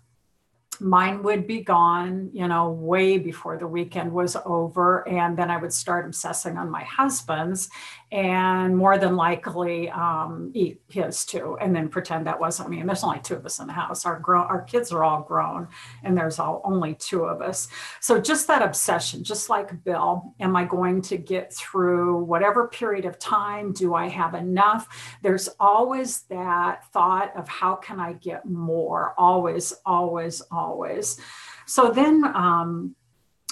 mine 0.81 1.21
would 1.23 1.45
be 1.45 1.61
gone, 1.61 2.31
you 2.33 2.47
know, 2.47 2.71
way 2.71 3.17
before 3.17 3.57
the 3.57 3.67
weekend 3.67 4.11
was 4.11 4.35
over. 4.45 5.07
And 5.07 5.37
then 5.37 5.51
I 5.51 5.57
would 5.57 5.71
start 5.71 6.05
obsessing 6.05 6.57
on 6.57 6.69
my 6.69 6.83
husband's 6.83 7.69
and 8.11 8.75
more 8.75 8.97
than 8.97 9.15
likely 9.15 9.89
um, 9.89 10.51
eat 10.53 10.81
his 10.89 11.25
too, 11.25 11.57
and 11.61 11.73
then 11.73 11.87
pretend 11.87 12.27
that 12.27 12.39
wasn't 12.39 12.69
me. 12.69 12.79
And 12.79 12.89
there's 12.89 13.05
only 13.05 13.19
two 13.19 13.35
of 13.35 13.45
us 13.45 13.59
in 13.59 13.67
the 13.67 13.73
house. 13.73 14.05
Our 14.05 14.19
grown, 14.19 14.47
our 14.47 14.61
kids 14.63 14.91
are 14.91 15.03
all 15.03 15.21
grown, 15.21 15.69
and 16.03 16.17
there's 16.17 16.37
all, 16.37 16.61
only 16.65 16.93
two 16.95 17.23
of 17.23 17.41
us. 17.41 17.69
So 18.01 18.19
just 18.19 18.47
that 18.47 18.61
obsession, 18.61 19.23
just 19.23 19.49
like 19.49 19.83
Bill, 19.85 20.33
am 20.41 20.57
I 20.57 20.65
going 20.65 21.01
to 21.03 21.17
get 21.17 21.53
through 21.53 22.23
whatever 22.25 22.67
period 22.67 23.05
of 23.05 23.17
time? 23.17 23.71
Do 23.71 23.95
I 23.95 24.09
have 24.09 24.33
enough? 24.33 24.87
There's 25.21 25.47
always 25.59 26.21
that 26.23 26.85
thought 26.91 27.35
of 27.37 27.47
how 27.47 27.75
can 27.75 27.99
I 27.99 28.13
get 28.13 28.45
more? 28.45 29.13
Always, 29.17 29.73
always, 29.85 30.41
always. 30.51 31.17
So 31.65 31.91
then 31.91 32.25
um, 32.25 32.95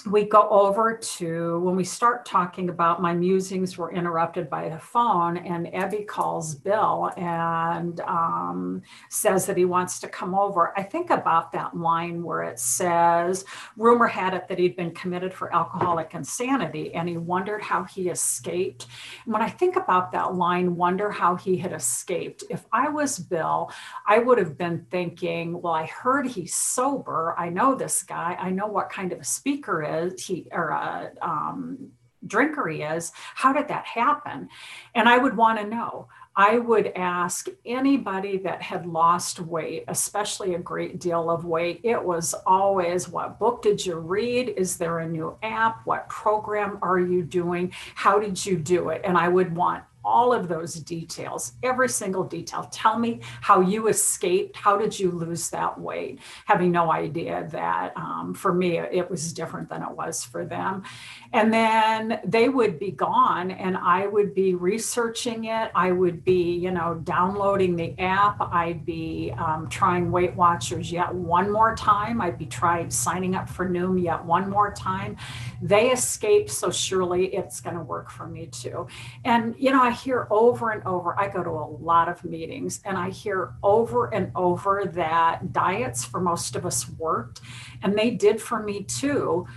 we 0.06 0.24
go 0.24 0.48
over 0.50 0.96
to 0.96 1.60
when 1.60 1.76
we 1.76 1.84
start 1.84 2.26
talking 2.26 2.70
about 2.70 3.02
my 3.02 3.14
musings 3.14 3.78
were 3.78 3.92
interrupted 3.92 4.50
by 4.50 4.70
the 4.70 4.80
phone 4.80 5.38
and 5.38 5.68
Ebby 5.68 6.08
calls 6.08 6.56
Bill 6.56 7.12
and 7.18 8.00
um, 8.02 8.82
says 9.10 9.46
that 9.46 9.58
he 9.58 9.66
wants 9.66 10.00
to 10.00 10.08
come 10.08 10.36
over. 10.36 10.74
I 10.78 10.84
think 10.84 11.10
about 11.10 11.52
that 11.54 11.76
line 11.76 12.24
where 12.24 12.44
it 12.44 12.60
says, 12.60 13.46
rumor 13.78 14.08
had 14.08 14.34
it 14.34 14.48
that 14.48 14.60
he'd 14.60 14.76
been 14.76 14.92
committed 14.92 15.34
for 15.34 15.54
alcoholic 15.54 16.14
insanity 16.14 16.94
and 16.94 17.10
he 17.10 17.18
wondered 17.18 17.62
how 17.62 17.84
he 17.84 18.10
escaped. 18.10 18.88
When 19.26 19.42
I 19.42 19.50
think 19.50 19.76
about 19.76 20.12
that 20.12 20.36
line, 20.36 20.76
wonder 20.76 21.10
how 21.10 21.36
he 21.36 21.58
had 21.58 21.74
escaped, 21.74 22.44
if 22.50 22.66
I 22.72 22.90
was 22.90 23.20
Bill, 23.20 23.72
I 24.08 24.20
would 24.20 24.38
have 24.38 24.58
been 24.58 24.86
thinking, 24.92 25.62
well, 25.62 25.74
I 25.74 25.86
heard 25.86 26.28
he's 26.28 26.56
sober. 26.56 27.36
I 27.38 27.50
know 27.50 27.76
this 27.76 28.04
guy. 28.04 28.38
I 28.40 28.50
know 28.52 28.68
what 28.68 28.90
kind 28.90 29.12
of 29.12 29.20
a 29.20 29.24
speaker 29.24 29.84
is 29.90 30.26
he 30.26 30.48
or 30.52 30.70
a 30.70 31.12
um, 31.22 31.90
drinker 32.28 32.68
he 32.68 32.82
is 32.82 33.12
how 33.36 33.54
did 33.54 33.68
that 33.68 33.86
happen? 33.86 34.50
And 34.96 35.08
i 35.08 35.18
would 35.18 35.36
want 35.36 35.60
to 35.60 35.66
know. 35.66 36.08
I 36.36 36.58
would 36.58 36.94
ask 36.96 37.48
anybody 37.66 38.38
that 38.38 38.62
had 38.62 38.86
lost 38.86 39.40
weight 39.40 39.84
especially 39.88 40.56
a 40.56 40.60
great 40.60 41.00
deal 41.00 41.30
of 41.30 41.44
weight 41.44 41.82
it 41.84 42.02
was 42.02 42.34
always 42.46 43.10
what 43.10 43.40
book 43.40 43.62
did 43.62 43.86
you 43.86 43.96
read? 43.96 44.50
Is 44.50 44.78
there 44.78 45.00
a 45.00 45.08
new 45.08 45.38
app? 45.44 45.86
What 45.86 46.08
program 46.08 46.80
are 46.82 47.00
you 47.00 47.24
doing? 47.24 47.74
How 47.96 48.20
did 48.20 48.46
you 48.46 48.58
do 48.58 48.90
it? 48.90 49.02
And 49.04 49.18
i 49.18 49.28
would 49.28 49.56
want 49.56 49.84
all 50.10 50.34
of 50.34 50.48
those 50.48 50.74
details, 50.96 51.54
every 51.62 51.90
single 52.02 52.24
detail. 52.24 52.64
Tell 52.72 52.98
me 52.98 53.22
how 53.42 53.62
you 53.62 53.88
escaped. 53.88 54.56
How 54.56 54.78
did 54.78 55.00
you 55.00 55.12
lose 55.12 55.50
that 55.52 55.80
weight? 55.80 56.20
Having 56.46 56.72
no 56.72 56.92
idea 56.92 57.48
that 57.52 57.94
um, 57.96 58.34
for 58.34 58.52
me, 58.54 58.80
it 58.80 59.10
was 59.10 59.34
different 59.34 59.70
than 59.70 59.82
it 59.84 59.92
was 59.92 60.24
for 60.24 60.46
them. 60.46 60.84
And 61.32 61.54
then 61.54 62.20
they 62.26 62.50
would 62.50 62.80
be 62.80 62.92
gone, 62.92 63.52
and 63.52 63.78
I 63.78 64.08
would 64.08 64.34
be 64.34 64.56
researching 64.56 65.46
it. 65.46 65.72
I 65.76 65.92
would 65.92 66.24
be, 66.24 66.42
you 66.66 66.72
know, 66.72 66.96
downloading 67.04 67.76
the 67.76 67.98
app. 68.00 68.38
I'd 68.42 68.84
be 68.86 69.34
um, 69.38 69.70
trying 69.70 70.12
Weight 70.12 70.36
Watchers 70.36 70.92
yet 70.92 71.14
one 71.14 71.52
more 71.52 71.76
time. 71.76 72.20
I'd 72.20 72.40
be 72.40 72.48
trying 72.48 72.90
signing 72.90 73.36
up 73.36 73.48
for 73.48 73.70
Noom 73.70 74.02
yet 74.02 74.24
one 74.26 74.50
more 74.50 74.72
time. 74.74 75.18
They 75.62 75.92
escaped, 75.92 76.50
so 76.50 76.72
surely 76.72 77.28
it's 77.36 77.62
going 77.62 77.76
to 77.76 77.84
work 77.84 78.10
for 78.10 78.26
me 78.26 78.48
too. 78.48 78.88
And, 79.24 79.56
you 79.58 79.72
know, 79.72 79.84
I 79.84 79.92
hear 80.00 80.28
over 80.30 80.72
and 80.72 80.84
over, 80.86 81.20
I 81.20 81.28
go 81.28 81.44
to 81.44 81.50
a 81.50 81.68
lot 81.82 82.10
of 82.10 82.24
meetings 82.24 82.82
and 82.86 82.98
I 82.98 83.10
hear 83.10 83.54
over 83.64 84.14
and 84.14 84.32
over 84.36 84.86
that 84.94 85.54
diets 85.54 86.06
for 86.06 86.20
most 86.20 86.56
of 86.56 86.66
us 86.66 86.90
worked. 86.98 87.42
And 87.84 87.98
they 87.98 88.12
did 88.12 88.42
for 88.42 88.62
me 88.62 88.84
too. 88.84 89.48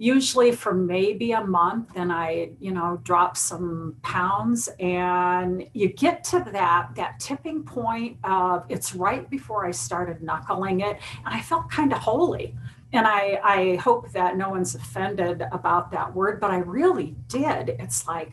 Usually 0.00 0.52
for 0.52 0.72
maybe 0.72 1.32
a 1.32 1.44
month, 1.44 1.90
and 1.96 2.12
I, 2.12 2.50
you 2.60 2.70
know, 2.70 3.00
drop 3.02 3.36
some 3.36 3.96
pounds, 4.02 4.68
and 4.78 5.68
you 5.72 5.88
get 5.88 6.22
to 6.24 6.38
that 6.52 6.90
that 6.94 7.18
tipping 7.18 7.64
point 7.64 8.16
of 8.22 8.64
it's 8.68 8.94
right 8.94 9.28
before 9.28 9.66
I 9.66 9.72
started 9.72 10.22
knuckling 10.22 10.82
it, 10.82 11.00
and 11.24 11.34
I 11.34 11.40
felt 11.40 11.68
kind 11.68 11.92
of 11.92 11.98
holy 11.98 12.54
and 12.92 13.06
I, 13.06 13.40
I 13.44 13.76
hope 13.76 14.12
that 14.12 14.36
no 14.36 14.50
one's 14.50 14.74
offended 14.74 15.44
about 15.52 15.90
that 15.92 16.14
word, 16.14 16.40
but 16.40 16.50
I 16.50 16.58
really 16.58 17.14
did. 17.28 17.76
It's 17.78 18.06
like, 18.06 18.32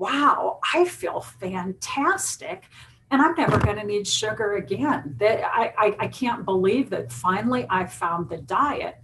wow, 0.00 0.58
I 0.74 0.86
feel 0.86 1.20
fantastic. 1.20 2.64
And 3.10 3.20
I'm 3.20 3.34
never 3.34 3.58
going 3.58 3.76
to 3.76 3.84
need 3.84 4.06
sugar 4.06 4.54
again. 4.54 5.16
That 5.18 5.44
I, 5.44 5.74
I, 5.76 5.96
I 6.00 6.08
can't 6.08 6.44
believe 6.44 6.90
that 6.90 7.12
finally 7.12 7.66
I 7.68 7.84
found 7.86 8.28
the 8.28 8.38
diet. 8.38 8.96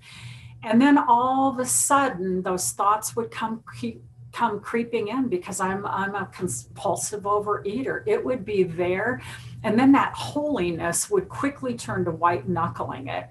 And 0.63 0.81
then 0.81 0.97
all 0.97 1.53
of 1.53 1.59
a 1.59 1.67
sudden, 1.67 2.43
those 2.43 2.71
thoughts 2.71 3.15
would 3.15 3.31
come 3.31 3.63
keep, 3.79 4.03
come 4.33 4.59
creeping 4.61 5.09
in 5.09 5.29
because 5.29 5.61
I'm 5.61 5.87
I'm 5.87 6.15
a 6.15 6.27
compulsive 6.27 7.23
overeater. 7.23 8.03
It 8.07 8.25
would 8.25 8.45
be 8.45 8.65
there, 8.65 9.23
and 9.63 9.79
then 9.79 9.93
that 9.93 10.13
holiness 10.15 11.09
would 11.11 11.29
quickly 11.29 11.75
turn 11.75 12.05
to 12.07 12.11
white 12.11 12.49
knuckling 12.49 13.09
it. 13.09 13.29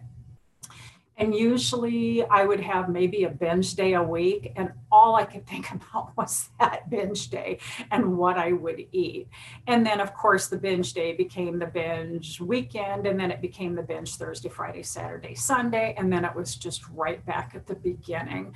And 1.18 1.34
usually 1.34 2.26
I 2.26 2.46
would 2.46 2.60
have 2.60 2.90
maybe 2.90 3.24
a 3.24 3.30
binge 3.30 3.76
day 3.76 3.94
a 3.94 4.04
week, 4.04 4.52
and 4.56 4.72
all 4.92 5.16
I 5.16 5.26
could 5.26 5.48
think 5.52 5.72
about 5.72 6.16
was 6.18 6.50
that 6.60 6.90
binge 6.90 7.30
day 7.30 7.60
and 7.92 8.18
what 8.18 8.38
I 8.38 8.52
would 8.52 8.86
eat. 8.92 9.28
And 9.68 9.86
then, 9.86 10.00
of 10.00 10.14
course, 10.14 10.48
the 10.48 10.58
binge 10.58 10.94
day 10.94 11.14
became 11.14 11.60
the 11.60 11.68
binge 11.68 12.42
weekend, 12.42 13.08
and 13.08 13.20
then 13.20 13.32
it 13.32 13.42
became 13.42 13.76
the 13.76 13.84
binge 13.84 14.16
Thursday, 14.16 14.50
Friday, 14.50 14.84
Saturday, 14.84 15.36
Sunday, 15.36 15.96
and 15.98 16.12
then 16.12 16.26
it 16.26 16.36
was 16.36 16.56
just 16.56 16.88
right 16.90 17.26
back 17.26 17.54
at 17.56 17.68
the 17.68 17.76
beginning 17.76 18.54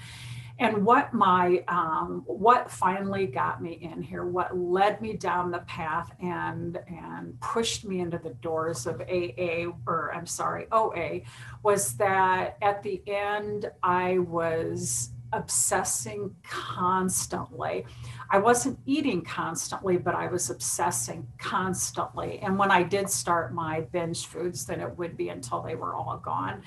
and 0.60 0.86
what 0.86 1.14
my 1.14 1.64
um, 1.70 2.24
what 2.26 2.70
finally 2.70 3.26
got 3.26 3.62
me 3.62 3.80
in 3.82 4.02
here 4.02 4.26
what 4.26 4.56
led 4.58 5.02
me 5.02 5.14
down 5.14 5.52
the 5.52 5.60
path 5.60 6.12
and 6.22 6.78
and 6.88 7.40
pushed 7.40 7.86
me 7.86 8.02
into 8.02 8.18
the 8.18 8.32
doors 8.36 8.86
of 8.86 9.02
aa 9.02 9.72
or 9.88 10.14
i'm 10.14 10.26
sorry 10.26 10.68
oa 10.72 11.22
was 11.64 11.94
that 11.96 12.58
at 12.62 12.84
the 12.84 13.02
end 13.08 13.72
i 13.82 14.20
was 14.20 15.12
obsessing 15.34 16.36
constantly. 16.44 17.86
I 18.32 18.40
wasn't 18.40 18.80
eating 18.86 19.22
constantly, 19.22 19.98
but 19.98 20.16
I 20.16 20.28
was 20.28 20.50
obsessing 20.50 21.28
constantly. 21.38 22.40
And 22.40 22.58
when 22.58 22.72
I 22.72 22.84
did 22.84 23.10
start 23.10 23.54
my 23.54 23.82
binge 23.82 24.28
foods, 24.28 24.66
then 24.66 24.80
it 24.82 24.98
would 24.98 25.18
be 25.18 25.30
until 25.30 25.62
they 25.62 25.76
were 25.76 25.96
all 25.96 26.18
gone. 26.24 26.62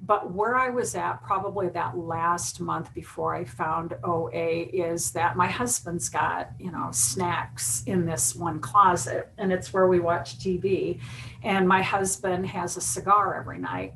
But 0.00 0.32
where 0.32 0.54
I 0.54 0.70
was 0.70 0.94
at 0.94 1.22
probably 1.22 1.68
that 1.70 1.98
last 1.98 2.60
month 2.60 2.94
before 2.94 3.34
I 3.34 3.44
found 3.44 3.94
OA 4.04 4.66
is 4.72 5.10
that 5.12 5.36
my 5.36 5.48
husband's 5.48 6.08
got, 6.08 6.50
you 6.58 6.70
know, 6.70 6.88
snacks 6.92 7.82
in 7.86 8.06
this 8.06 8.34
one 8.34 8.60
closet, 8.60 9.32
and 9.38 9.52
it's 9.52 9.72
where 9.72 9.88
we 9.88 9.98
watch 9.98 10.38
TV. 10.38 11.00
And 11.42 11.66
my 11.66 11.82
husband 11.82 12.46
has 12.46 12.76
a 12.76 12.80
cigar 12.80 13.34
every 13.40 13.58
night 13.58 13.94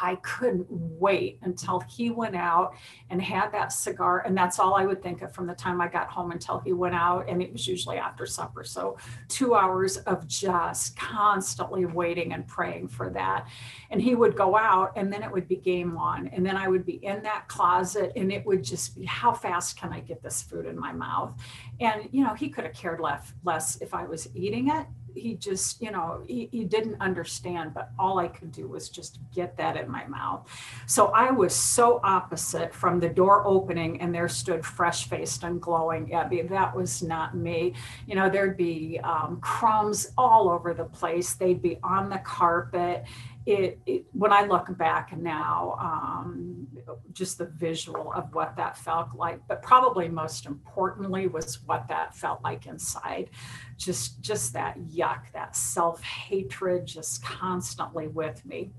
I 0.00 0.16
couldn't 0.16 0.66
wait 0.70 1.38
until 1.42 1.80
he 1.80 2.10
went 2.10 2.34
out 2.34 2.74
and 3.10 3.20
had 3.20 3.52
that 3.52 3.72
cigar. 3.72 4.20
And 4.20 4.36
that's 4.36 4.58
all 4.58 4.74
I 4.74 4.86
would 4.86 5.02
think 5.02 5.22
of 5.22 5.34
from 5.34 5.46
the 5.46 5.54
time 5.54 5.80
I 5.80 5.88
got 5.88 6.08
home 6.08 6.30
until 6.30 6.58
he 6.58 6.72
went 6.72 6.94
out. 6.94 7.28
And 7.28 7.42
it 7.42 7.52
was 7.52 7.66
usually 7.66 7.98
after 7.98 8.24
supper. 8.26 8.64
So, 8.64 8.96
two 9.28 9.54
hours 9.54 9.98
of 9.98 10.26
just 10.26 10.96
constantly 10.96 11.84
waiting 11.84 12.32
and 12.32 12.46
praying 12.46 12.88
for 12.88 13.10
that. 13.10 13.46
And 13.90 14.00
he 14.00 14.14
would 14.14 14.36
go 14.36 14.56
out, 14.56 14.92
and 14.96 15.12
then 15.12 15.22
it 15.22 15.30
would 15.30 15.48
be 15.48 15.56
game 15.56 15.96
on. 15.96 16.28
And 16.28 16.44
then 16.44 16.56
I 16.56 16.68
would 16.68 16.86
be 16.86 17.04
in 17.04 17.22
that 17.22 17.48
closet, 17.48 18.12
and 18.16 18.32
it 18.32 18.44
would 18.46 18.62
just 18.62 18.96
be, 18.96 19.04
how 19.04 19.32
fast 19.32 19.78
can 19.78 19.92
I 19.92 20.00
get 20.00 20.22
this 20.22 20.42
food 20.42 20.66
in 20.66 20.78
my 20.78 20.92
mouth? 20.92 21.34
And, 21.80 22.08
you 22.12 22.24
know, 22.24 22.34
he 22.34 22.48
could 22.48 22.64
have 22.64 22.74
cared 22.74 23.00
less, 23.00 23.32
less 23.44 23.80
if 23.80 23.94
I 23.94 24.04
was 24.04 24.28
eating 24.34 24.68
it 24.68 24.86
he 25.14 25.34
just 25.34 25.80
you 25.80 25.90
know 25.90 26.22
he, 26.26 26.48
he 26.52 26.64
didn't 26.64 27.00
understand 27.00 27.72
but 27.74 27.90
all 27.98 28.18
i 28.18 28.28
could 28.28 28.52
do 28.52 28.68
was 28.68 28.88
just 28.88 29.18
get 29.34 29.56
that 29.56 29.76
in 29.76 29.90
my 29.90 30.06
mouth. 30.06 30.48
So 30.86 31.06
i 31.08 31.30
was 31.30 31.54
so 31.54 32.00
opposite 32.04 32.74
from 32.74 33.00
the 33.00 33.08
door 33.08 33.46
opening 33.46 34.00
and 34.00 34.14
there 34.14 34.28
stood 34.28 34.64
fresh 34.64 35.08
faced 35.08 35.42
and 35.42 35.60
glowing 35.60 36.08
ebby 36.08 36.48
that 36.48 36.74
was 36.74 37.02
not 37.02 37.36
me. 37.36 37.74
You 38.06 38.16
know 38.16 38.28
there'd 38.28 38.56
be 38.56 39.00
um, 39.02 39.38
crumbs 39.40 40.12
all 40.18 40.48
over 40.48 40.74
the 40.74 40.84
place. 40.84 41.34
They'd 41.34 41.62
be 41.62 41.78
on 41.82 42.10
the 42.10 42.18
carpet 42.18 43.04
it, 43.50 43.78
it, 43.86 44.04
when 44.12 44.32
I 44.32 44.46
look 44.46 44.76
back 44.76 45.16
now, 45.16 45.76
um, 45.80 46.66
just 47.12 47.38
the 47.38 47.46
visual 47.46 48.12
of 48.14 48.34
what 48.34 48.56
that 48.56 48.76
felt 48.76 49.14
like 49.14 49.40
but 49.48 49.62
probably 49.62 50.08
most 50.08 50.46
importantly 50.46 51.26
was 51.26 51.60
what 51.66 51.86
that 51.88 52.14
felt 52.14 52.42
like 52.42 52.66
inside 52.66 53.30
just 53.76 54.20
just 54.20 54.52
that 54.52 54.78
yuck 54.84 55.30
that 55.32 55.54
self-hatred 55.54 56.86
just 56.86 57.22
constantly 57.24 58.08
with 58.08 58.44
me 58.44 58.70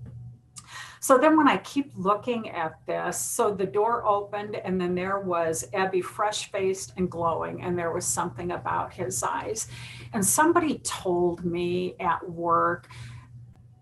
so 1.04 1.18
then 1.18 1.36
when 1.36 1.48
I 1.48 1.58
keep 1.58 1.92
looking 1.96 2.51
at 2.51 2.74
this, 2.86 3.20
so 3.20 3.56
the 3.56 3.66
door 3.66 4.06
opened 4.06 4.56
and 4.56 4.80
then 4.80 4.94
there 4.94 5.20
was 5.20 5.68
Ebby 5.74 6.04
fresh 6.04 6.51
faced 6.51 6.94
and 6.96 7.10
glowing, 7.10 7.63
and 7.63 7.75
there 7.75 7.92
was 7.92 8.06
something 8.06 8.51
about 8.51 8.94
his 8.94 9.24
eyes. 9.24 9.68
And 10.13 10.24
somebody 10.24 10.78
told 10.84 11.44
me 11.44 11.96
at 12.00 12.30
work 12.30 12.88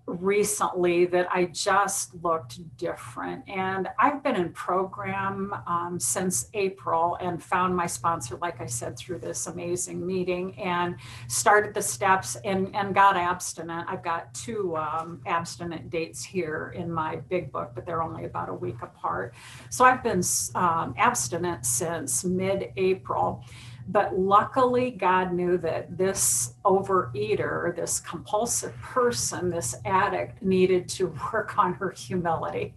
recently 0.10 1.06
that 1.06 1.28
I 1.32 1.46
just 1.46 2.16
looked 2.24 2.60
different. 2.78 3.48
And 3.48 3.88
I've 4.00 4.24
been 4.24 4.36
in 4.36 4.52
program 4.54 5.56
um, 5.68 6.00
since 6.00 6.50
April 6.54 7.18
and 7.22 7.42
found 7.42 7.76
my 7.76 7.86
sponsor, 7.86 8.38
like 8.42 8.62
I 8.62 8.66
said, 8.66 8.98
through 8.98 9.20
this 9.20 9.48
amazing 9.48 10.06
meeting 10.06 10.58
and 10.60 10.96
started 11.28 11.74
the 11.74 11.82
steps 11.82 12.36
and, 12.44 12.76
and 12.76 12.94
got 12.96 13.16
abstinent. 13.16 13.88
I've 13.90 14.04
got 14.04 14.34
two 14.34 14.76
um, 14.78 15.22
abstinent 15.26 15.90
dates 15.90 16.24
here 16.24 16.74
in 16.76 16.92
my 16.92 17.18
big 17.18 17.52
book, 17.52 17.72
but 17.76 17.86
they're 17.86 18.04
only 18.04 18.26
about 18.26 18.50
a 18.50 18.54
week 18.54 18.82
apart. 18.82 19.34
So 19.70 19.86
I've 19.86 20.04
been 20.04 20.24
um, 20.56 20.96
abstinent 20.98 21.66
since 21.66 22.24
mid 22.24 22.72
April. 22.78 23.44
But 23.92 24.20
luckily, 24.20 24.92
God 24.92 25.34
knew 25.34 25.58
that 25.58 25.98
this 25.98 26.54
overeater, 26.64 27.76
this 27.76 28.00
compulsive 28.00 28.80
person, 28.84 29.50
this 29.50 29.76
addict 29.84 30.44
needed 30.44 30.88
to 30.90 31.08
work 31.34 31.58
on 31.58 31.74
her 31.74 31.90
humility. 31.90 32.76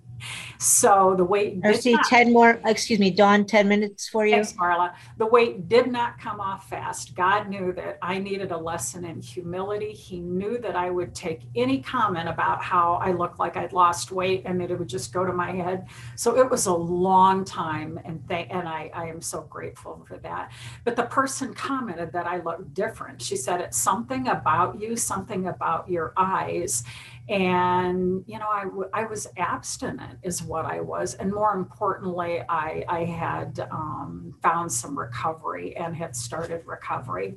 So 0.59 1.15
the 1.17 1.25
weight. 1.25 1.59
I 1.65 1.73
see 1.73 1.93
not, 1.93 2.05
10 2.05 2.33
more, 2.33 2.61
excuse 2.65 2.99
me, 2.99 3.11
Dawn, 3.11 3.45
10 3.45 3.69
minutes 3.69 4.09
for 4.09 4.25
you. 4.25 4.33
Thanks, 4.33 4.53
Marla. 4.53 4.95
The 5.19 5.27
weight 5.27 5.69
did 5.69 5.91
not 5.91 6.19
come 6.21 6.41
off 6.41 6.69
fast. 6.69 7.15
God 7.15 7.49
knew 7.49 7.73
that 7.73 7.99
I 8.01 8.19
needed 8.19 8.53
a 8.53 8.57
lesson 8.57 9.05
in 9.05 9.21
humility. 9.21 9.93
He 9.93 10.21
knew 10.21 10.59
that 10.59 10.77
I 10.77 10.91
would 10.91 11.15
take 11.15 11.43
any 11.57 11.83
comment 11.83 12.29
about 12.29 12.63
how 12.63 12.95
I 12.95 13.13
looked 13.13 13.39
like 13.39 13.57
I'd 13.57 13.73
lost 13.73 14.13
weight 14.13 14.43
and 14.45 14.61
that 14.61 14.71
it 14.71 14.79
would 14.79 14.89
just 14.89 15.13
go 15.13 15.25
to 15.25 15.33
my 15.33 15.51
head. 15.51 15.87
So 16.17 16.39
it 16.39 16.49
was 16.49 16.67
a 16.67 16.75
long 16.75 17.45
time. 17.45 18.01
And, 18.05 18.27
th- 18.29 18.49
and 18.51 18.69
I, 18.69 18.91
I 18.95 19.07
am 19.07 19.21
so 19.21 19.43
grateful 19.43 20.05
for 20.07 20.19
that. 20.19 20.53
But 20.85 20.97
the 20.97 21.05
person 21.05 21.55
commented 21.55 22.13
that 22.13 22.27
I 22.27 22.41
looked 22.41 22.75
different. 22.75 23.21
She 23.21 23.37
said, 23.37 23.61
It's 23.61 23.79
something 23.79 24.29
about 24.29 24.81
you, 24.81 24.97
something 24.97 25.49
about 25.49 25.89
your 25.89 26.13
eyes 26.17 26.85
and 27.29 28.25
you 28.27 28.39
know 28.39 28.49
I, 28.49 28.65
w- 28.65 28.91
I 28.93 29.05
was 29.05 29.29
abstinent 29.37 30.19
is 30.23 30.43
what 30.43 30.65
i 30.65 30.81
was 30.81 31.15
and 31.15 31.33
more 31.33 31.55
importantly 31.55 32.43
i, 32.49 32.85
I 32.89 33.05
had 33.05 33.61
um, 33.71 34.35
found 34.43 34.73
some 34.73 34.99
recovery 34.99 35.77
and 35.77 35.95
had 35.95 36.17
started 36.17 36.63
recovery 36.67 37.37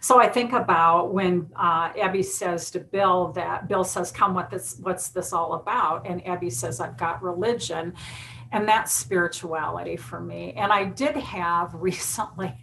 so 0.00 0.20
I 0.20 0.28
think 0.28 0.52
about 0.52 1.12
when 1.12 1.50
uh, 1.56 1.92
Ebby 1.92 2.24
says 2.24 2.70
to 2.72 2.80
Bill 2.80 3.32
that 3.32 3.68
Bill 3.68 3.84
says, 3.84 4.10
"Come, 4.10 4.34
what 4.34 4.50
this? 4.50 4.78
What's 4.80 5.08
this 5.08 5.32
all 5.32 5.54
about?" 5.54 6.06
And 6.06 6.22
Ebby 6.24 6.52
says, 6.52 6.80
"I've 6.80 6.96
got 6.96 7.22
religion," 7.22 7.94
and 8.52 8.68
that's 8.68 8.92
spirituality 8.92 9.96
for 9.96 10.20
me. 10.20 10.52
And 10.54 10.72
I 10.72 10.84
did 10.84 11.16
have 11.16 11.74
recently 11.74 12.54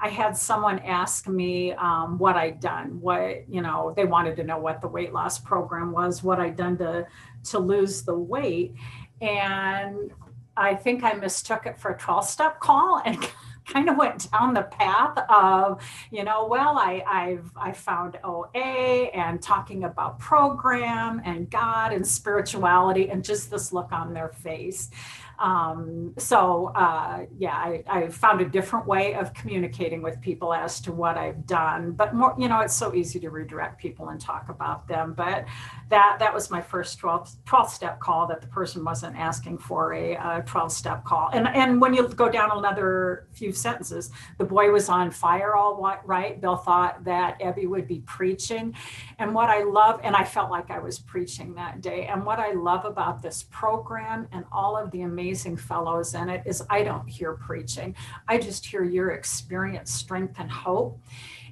I 0.00 0.08
had 0.08 0.36
someone 0.36 0.78
ask 0.80 1.26
me 1.26 1.72
um, 1.72 2.18
what 2.18 2.36
I'd 2.36 2.60
done, 2.60 3.00
what, 3.00 3.48
you 3.48 3.60
know, 3.60 3.92
they 3.96 4.04
wanted 4.04 4.36
to 4.36 4.44
know 4.44 4.58
what 4.58 4.80
the 4.80 4.86
weight 4.88 5.12
loss 5.12 5.38
program 5.38 5.90
was, 5.90 6.22
what 6.22 6.38
I'd 6.38 6.56
done 6.56 6.78
to, 6.78 7.06
to 7.44 7.58
lose 7.58 8.02
the 8.02 8.16
weight. 8.16 8.74
And 9.20 10.12
I 10.56 10.74
think 10.74 11.02
I 11.02 11.14
mistook 11.14 11.66
it 11.66 11.80
for 11.80 11.92
a 11.92 11.98
12 11.98 12.24
step 12.26 12.60
call 12.60 13.02
and 13.04 13.18
kind 13.68 13.88
of 13.88 13.96
went 13.96 14.30
down 14.30 14.54
the 14.54 14.62
path 14.62 15.18
of, 15.28 15.82
you 16.10 16.24
know, 16.24 16.46
well, 16.46 16.78
I, 16.78 17.02
I've 17.06 17.50
I 17.56 17.72
found 17.72 18.18
OA 18.24 19.10
and 19.14 19.40
talking 19.40 19.84
about 19.84 20.18
program 20.18 21.20
and 21.24 21.48
God 21.50 21.92
and 21.92 22.06
spirituality 22.06 23.10
and 23.10 23.22
just 23.22 23.50
this 23.50 23.72
look 23.72 23.92
on 23.92 24.14
their 24.14 24.28
face. 24.28 24.90
Um, 25.38 26.14
so 26.18 26.72
uh, 26.74 27.26
yeah, 27.38 27.54
I, 27.54 27.84
I, 27.88 28.08
found 28.08 28.40
a 28.40 28.44
different 28.44 28.88
way 28.88 29.14
of 29.14 29.32
communicating 29.34 30.02
with 30.02 30.20
people 30.20 30.52
as 30.52 30.80
to 30.80 30.92
what 30.92 31.16
I've 31.16 31.46
done. 31.46 31.92
But 31.92 32.12
more, 32.12 32.34
you 32.36 32.48
know, 32.48 32.58
it's 32.60 32.74
so 32.74 32.92
easy 32.92 33.20
to 33.20 33.30
redirect 33.30 33.80
people 33.80 34.08
and 34.08 34.20
talk 34.20 34.48
about 34.48 34.88
them. 34.88 35.14
But 35.16 35.44
that 35.90 36.16
that 36.18 36.34
was 36.34 36.50
my 36.50 36.60
first 36.60 36.98
12, 36.98 37.36
12 37.46 37.70
step 37.70 38.00
call 38.00 38.26
that 38.26 38.40
the 38.40 38.48
person 38.48 38.84
wasn't 38.84 39.16
asking 39.16 39.58
for 39.58 39.94
a, 39.94 40.14
a 40.14 40.42
12 40.44 40.72
step 40.72 41.04
call. 41.04 41.30
And 41.32 41.46
and 41.46 41.80
when 41.80 41.94
you 41.94 42.08
go 42.08 42.28
down 42.28 42.50
another 42.50 43.28
few 43.32 43.52
sentences, 43.58 44.10
the 44.38 44.44
boy 44.44 44.70
was 44.70 44.88
on 44.88 45.10
fire 45.10 45.54
all 45.54 45.78
right. 46.04 46.40
Bill 46.40 46.56
thought 46.56 47.04
that 47.04 47.38
Ebby 47.40 47.68
would 47.68 47.86
be 47.86 48.00
preaching. 48.00 48.74
And 49.18 49.34
what 49.34 49.48
I 49.48 49.62
love, 49.62 50.00
and 50.02 50.14
I 50.14 50.24
felt 50.24 50.50
like 50.50 50.70
I 50.70 50.78
was 50.78 50.98
preaching 50.98 51.54
that 51.54 51.80
day. 51.80 52.06
And 52.06 52.24
what 52.24 52.38
I 52.38 52.52
love 52.52 52.84
about 52.84 53.22
this 53.22 53.44
program 53.50 54.28
and 54.32 54.44
all 54.52 54.76
of 54.76 54.90
the 54.90 55.02
amazing 55.02 55.56
fellows 55.56 56.14
in 56.14 56.28
it 56.28 56.42
is 56.46 56.62
I 56.70 56.82
don't 56.82 57.08
hear 57.08 57.34
preaching. 57.34 57.94
I 58.26 58.38
just 58.38 58.66
hear 58.66 58.84
your 58.84 59.10
experience, 59.10 59.92
strength, 59.92 60.36
and 60.38 60.50
hope. 60.50 61.00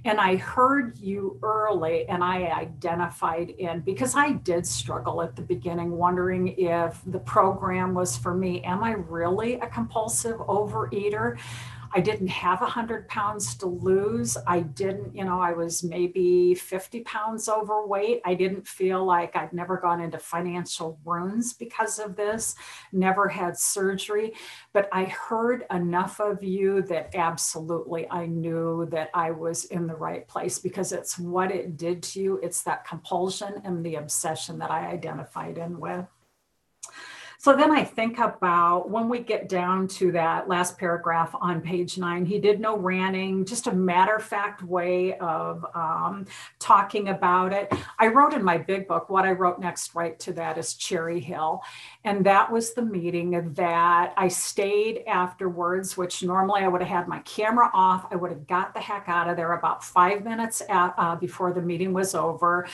And 0.05 0.21
I 0.21 0.37
heard 0.37 0.99
you 0.99 1.37
early 1.43 2.09
and 2.09 2.23
I 2.23 2.45
identified 2.53 3.51
in 3.51 3.81
because 3.81 4.15
I 4.15 4.33
did 4.33 4.65
struggle 4.65 5.21
at 5.21 5.35
the 5.35 5.43
beginning, 5.43 5.91
wondering 5.91 6.55
if 6.59 7.01
the 7.07 7.19
program 7.19 7.93
was 7.93 8.17
for 8.17 8.33
me. 8.33 8.63
Am 8.63 8.85
I 8.85 8.93
really 8.93 9.55
a 9.55 9.67
compulsive 9.67 10.39
overeater? 10.39 11.39
I 11.93 12.01
didn't 12.01 12.29
have 12.29 12.61
100 12.61 13.09
pounds 13.09 13.55
to 13.57 13.67
lose. 13.67 14.37
I 14.47 14.61
didn't, 14.61 15.15
you 15.15 15.25
know, 15.25 15.41
I 15.41 15.53
was 15.53 15.83
maybe 15.83 16.55
50 16.55 17.01
pounds 17.01 17.49
overweight. 17.49 18.21
I 18.25 18.35
didn't 18.35 18.67
feel 18.67 19.05
like 19.05 19.37
I'd 19.37 19.53
never 19.53 19.77
gone 19.79 20.01
into 20.01 20.19
financial 20.19 20.99
ruins 21.05 21.53
because 21.53 21.99
of 21.99 22.17
this, 22.17 22.55
never 22.93 23.29
had 23.29 23.59
surgery. 23.59 24.35
But 24.73 24.89
I 24.93 25.05
heard 25.05 25.65
enough 25.71 26.21
of 26.21 26.43
you 26.43 26.83
that 26.83 27.15
absolutely 27.15 28.11
I 28.11 28.27
knew 28.27 28.87
that 28.91 29.11
I 29.15 29.31
was 29.31 29.65
in 29.67 29.87
the 29.87 29.97
right 29.97 30.27
place 30.29 30.59
because 30.59 30.93
it's 30.93 31.19
what 31.19 31.51
it 31.51 31.77
did 31.77 32.03
to 32.05 32.21
you. 32.21 32.41
It's 32.43 32.63
that 32.63 32.87
compulsion 32.87 33.63
and 33.65 33.85
the 33.85 33.97
obsession 33.97 34.59
that 34.59 34.71
I 34.71 34.87
identified 34.87 35.59
in 35.59 35.79
with. 35.79 36.07
So 37.39 37.55
then 37.55 37.71
I 37.71 37.85
think 37.85 38.19
about 38.19 38.91
when 38.91 39.09
we 39.09 39.21
get 39.21 39.49
down 39.49 39.89
to 39.89 40.13
that 40.13 40.49
last 40.49 40.79
paragraph 40.79 41.35
on 41.41 41.61
page 41.61 41.99
nine, 41.99 42.25
he 42.25 42.39
did 42.39 42.61
no 42.61 42.77
ranting, 42.77 43.45
just 43.45 43.67
a 43.67 43.73
matter 43.73 44.17
of 44.17 44.23
fact 44.23 44.63
way 44.63 45.17
of 45.19 45.65
um, 45.75 46.27
talking 46.59 47.09
about 47.09 47.53
it. 47.53 47.73
I 47.99 48.09
wrote 48.09 48.35
in 48.35 48.43
my 48.43 48.59
big 48.59 48.89
book, 48.89 49.11
what 49.11 49.25
I 49.25 49.33
wrote 49.33 49.61
next 49.61 49.95
right 49.95 50.19
to 50.21 50.33
that 50.35 50.59
is 50.59 50.75
Cherry 50.75 51.21
Hill. 51.21 51.63
And 52.05 52.25
that 52.27 52.51
was 52.51 52.75
the 52.75 52.83
meeting 52.83 53.53
that 53.55 54.15
I 54.17 54.29
stayed 54.29 55.05
afterwards, 55.07 55.97
which 55.97 56.23
normally 56.23 56.63
I 56.63 56.69
would 56.69 56.81
have 56.81 56.91
had 56.91 57.09
my 57.09 57.21
camera 57.21 57.71
off. 57.75 58.07
I 58.11 58.17
would 58.17 58.31
have 58.31 58.47
got 58.47 58.75
the 58.75 58.81
heck 58.81 59.05
out 59.09 59.29
of 59.29 59.37
there 59.37 59.53
about 59.53 59.85
five 59.85 60.25
minutes 60.25 60.63
at, 60.69 60.95
uh, 60.97 61.17
before 61.17 61.53
the 61.53 61.63
meeting 61.63 61.93
was 61.93 62.15
over 62.15 62.67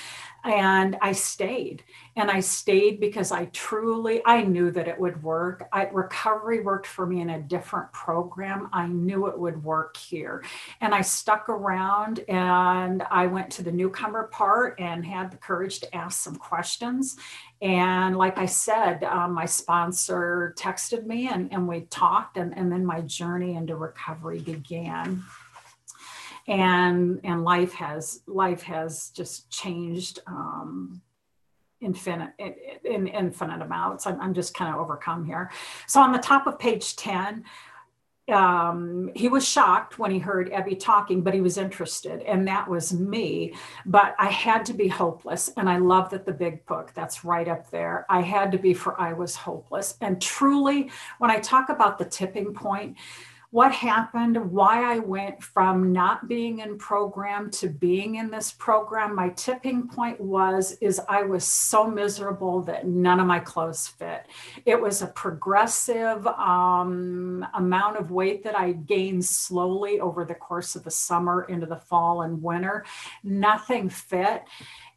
and 0.44 0.96
I 1.00 1.12
stayed. 1.12 1.85
And 2.16 2.31
I 2.31 2.40
stayed 2.40 3.00
because 3.00 3.33
I 3.33 3.46
truly 3.46 4.20
I 4.26 4.42
knew 4.42 4.70
that 4.72 4.87
it 4.87 4.98
would 4.98 5.22
work. 5.22 5.68
I, 5.72 5.85
recovery 5.87 6.61
worked 6.61 6.87
for 6.87 7.07
me 7.07 7.20
in 7.20 7.31
a 7.31 7.40
different 7.40 7.90
program. 7.92 8.68
I 8.72 8.87
knew 8.87 9.28
it 9.28 9.38
would 9.38 9.62
work 9.64 9.96
here, 9.96 10.44
and 10.81 10.94
I 10.94 11.00
stuck 11.00 11.48
around. 11.48 12.20
And 12.28 13.02
I 13.11 13.26
went 13.26 13.50
to 13.52 13.62
the 13.62 13.72
newcomer 13.72 14.24
part 14.24 14.78
and 14.78 15.07
had 15.07 15.31
the 15.31 15.38
courage 15.38 15.81
to 15.81 15.94
ask 15.94 16.20
some 16.20 16.37
questions. 16.37 17.16
And 17.62 18.18
like 18.18 18.38
I 18.38 18.46
said, 18.46 19.05
um, 19.05 19.33
my 19.35 19.46
sponsor 19.46 20.52
texted 20.59 21.07
me 21.07 21.28
and, 21.28 21.48
and 21.52 21.68
we 21.68 21.83
talked, 21.83 22.37
and, 22.37 22.57
and 22.59 22.72
then 22.72 22.85
my 22.85 23.02
journey 23.02 23.55
into 23.55 23.76
recovery 23.76 24.40
began 24.40 25.22
and 26.48 27.20
and 27.24 27.44
life 27.44 27.72
has 27.74 28.22
life 28.26 28.62
has 28.62 29.11
just 29.11 29.50
changed 29.50 30.20
um, 30.26 31.00
infinite 31.81 32.33
in, 32.38 32.55
in 32.85 33.07
infinite 33.09 33.62
amounts. 33.62 34.07
I'm, 34.07 34.20
I'm 34.20 34.35
just 34.35 34.55
kind 34.55 34.74
of 34.74 34.81
overcome 34.81 35.24
here. 35.24 35.50
So 35.87 36.00
on 36.00 36.12
the 36.12 36.18
top 36.18 36.46
of 36.46 36.59
page 36.59 36.96
10, 36.96 37.44
um, 38.31 39.11
he 39.14 39.28
was 39.28 39.46
shocked 39.46 39.98
when 39.98 40.11
he 40.11 40.18
heard 40.18 40.50
Ebby 40.52 40.78
talking, 40.78 41.22
but 41.22 41.35
he 41.35 41.40
was 41.40 41.59
interested, 41.59 42.22
and 42.22 42.46
that 42.46 42.68
was 42.68 42.92
me. 42.92 43.55
But 43.85 44.14
I 44.18 44.31
had 44.31 44.64
to 44.66 44.74
be 44.74 44.87
hopeless, 44.87 45.50
and 45.57 45.68
I 45.68 45.78
love 45.78 46.11
that 46.11 46.24
the 46.24 46.33
big 46.33 46.64
book 46.66 46.92
that's 46.94 47.24
right 47.24 47.48
up 47.48 47.70
there. 47.70 48.07
I 48.09 48.20
had 48.20 48.52
to 48.52 48.59
be, 48.59 48.74
for 48.74 48.98
I 49.00 49.12
was 49.12 49.35
hopeless. 49.35 49.96
And 50.00 50.22
truly, 50.22 50.90
when 51.18 51.31
I 51.33 51.40
talk 51.40 51.68
about 51.68 51.98
the 51.98 52.05
tipping 52.05 52.55
point, 52.55 52.96
what 53.53 53.71
happened, 53.71 54.51
why 54.51 54.95
I 54.95 54.99
went 54.99 55.43
from 55.43 55.93
not 55.93 56.27
being 56.27 56.61
in 56.61 56.79
program 56.79 57.51
to 57.51 57.69
being 57.69 58.15
in 58.15 58.31
this 58.31 58.51
program. 58.53 59.15
My 59.15 59.29
tipping 59.29 59.88
point 59.88 60.19
was 60.19 60.73
is 60.81 60.99
I 61.07 61.23
was 61.25 61.45
so 61.45 61.87
miserable 61.87 62.62
that 62.62 62.87
none 62.87 63.21
of 63.21 63.27
my 63.27 63.41
clothes 63.41 63.87
fit. 63.87 64.25
It 64.65 64.81
was 64.81 65.03
a 65.03 65.07
progressive 65.09 66.27
um, 66.29 67.47
amount 67.53 67.99
of 67.99 68.11
weight 68.11 68.43
that 68.45 68.59
I 68.59 68.73
gained 68.73 69.27
slowly 69.27 70.01
over 70.01 70.25
the 70.25 70.35
course 70.35 70.75
of 70.75 70.83
the 70.83 70.91
summer 70.91 71.43
into 71.43 71.67
the 71.67 71.77
fall 71.77 72.23
and 72.23 72.43
winter. 72.43 72.87
Nothing 73.23 73.91
fit 73.91 74.45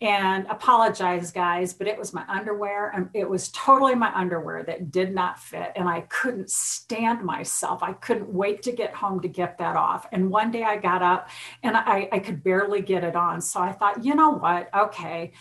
and 0.02 0.46
apologize 0.50 1.32
guys 1.32 1.74
but 1.74 1.88
it 1.88 1.98
was 1.98 2.14
my 2.14 2.24
underwear 2.28 2.90
and 2.90 3.10
it 3.14 3.28
was 3.28 3.50
totally 3.50 3.96
my 3.96 4.14
underwear 4.14 4.64
that 4.64 4.92
did 4.92 5.14
not 5.14 5.40
fit 5.40 5.72
and 5.76 5.88
i 5.88 6.02
couldn't 6.02 6.50
stand 6.50 7.24
myself 7.24 7.82
i 7.82 7.94
couldn't 7.94 8.32
wait 8.32 8.62
to 8.62 8.72
get 8.72 8.94
home 8.94 9.22
to 9.22 9.28
get 9.28 9.58
that 9.58 9.76
off 9.76 10.06
and 10.12 10.30
one 10.30 10.52
day 10.52 10.64
i 10.64 10.76
got 10.76 11.02
up 11.02 11.30
and 11.64 11.78
i, 11.78 12.10
I 12.12 12.20
could 12.20 12.44
barely 12.44 12.82
get 12.82 13.04
it 13.04 13.16
on 13.16 13.40
so 13.40 13.62
i 13.62 13.72
thought 13.72 14.04
you 14.04 14.16
know 14.16 14.32
what 14.32 14.70
okay 14.74 15.32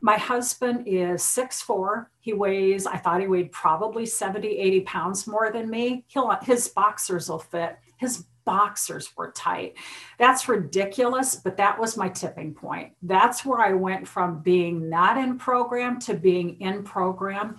my 0.00 0.18
husband 0.18 0.84
is 0.86 1.24
six 1.24 1.62
four. 1.62 2.10
He 2.20 2.32
weighs, 2.32 2.86
I 2.86 2.96
thought 2.96 3.20
he 3.20 3.26
weighed 3.26 3.50
probably 3.50 4.06
70, 4.06 4.46
80 4.46 4.80
pounds 4.82 5.26
more 5.26 5.50
than 5.50 5.70
me. 5.70 6.04
He'll, 6.08 6.30
his 6.42 6.68
boxers 6.68 7.28
will 7.28 7.38
fit. 7.38 7.78
His 7.96 8.24
boxers 8.46 9.14
were 9.16 9.32
tight. 9.32 9.76
That's 10.18 10.48
ridiculous, 10.48 11.36
but 11.36 11.58
that 11.58 11.78
was 11.78 11.98
my 11.98 12.08
tipping 12.08 12.54
point. 12.54 12.92
That's 13.02 13.44
where 13.44 13.60
I 13.60 13.72
went 13.72 14.08
from 14.08 14.40
being 14.40 14.88
not 14.88 15.18
in 15.18 15.36
program 15.36 16.00
to 16.00 16.14
being 16.14 16.58
in 16.60 16.82
program. 16.82 17.56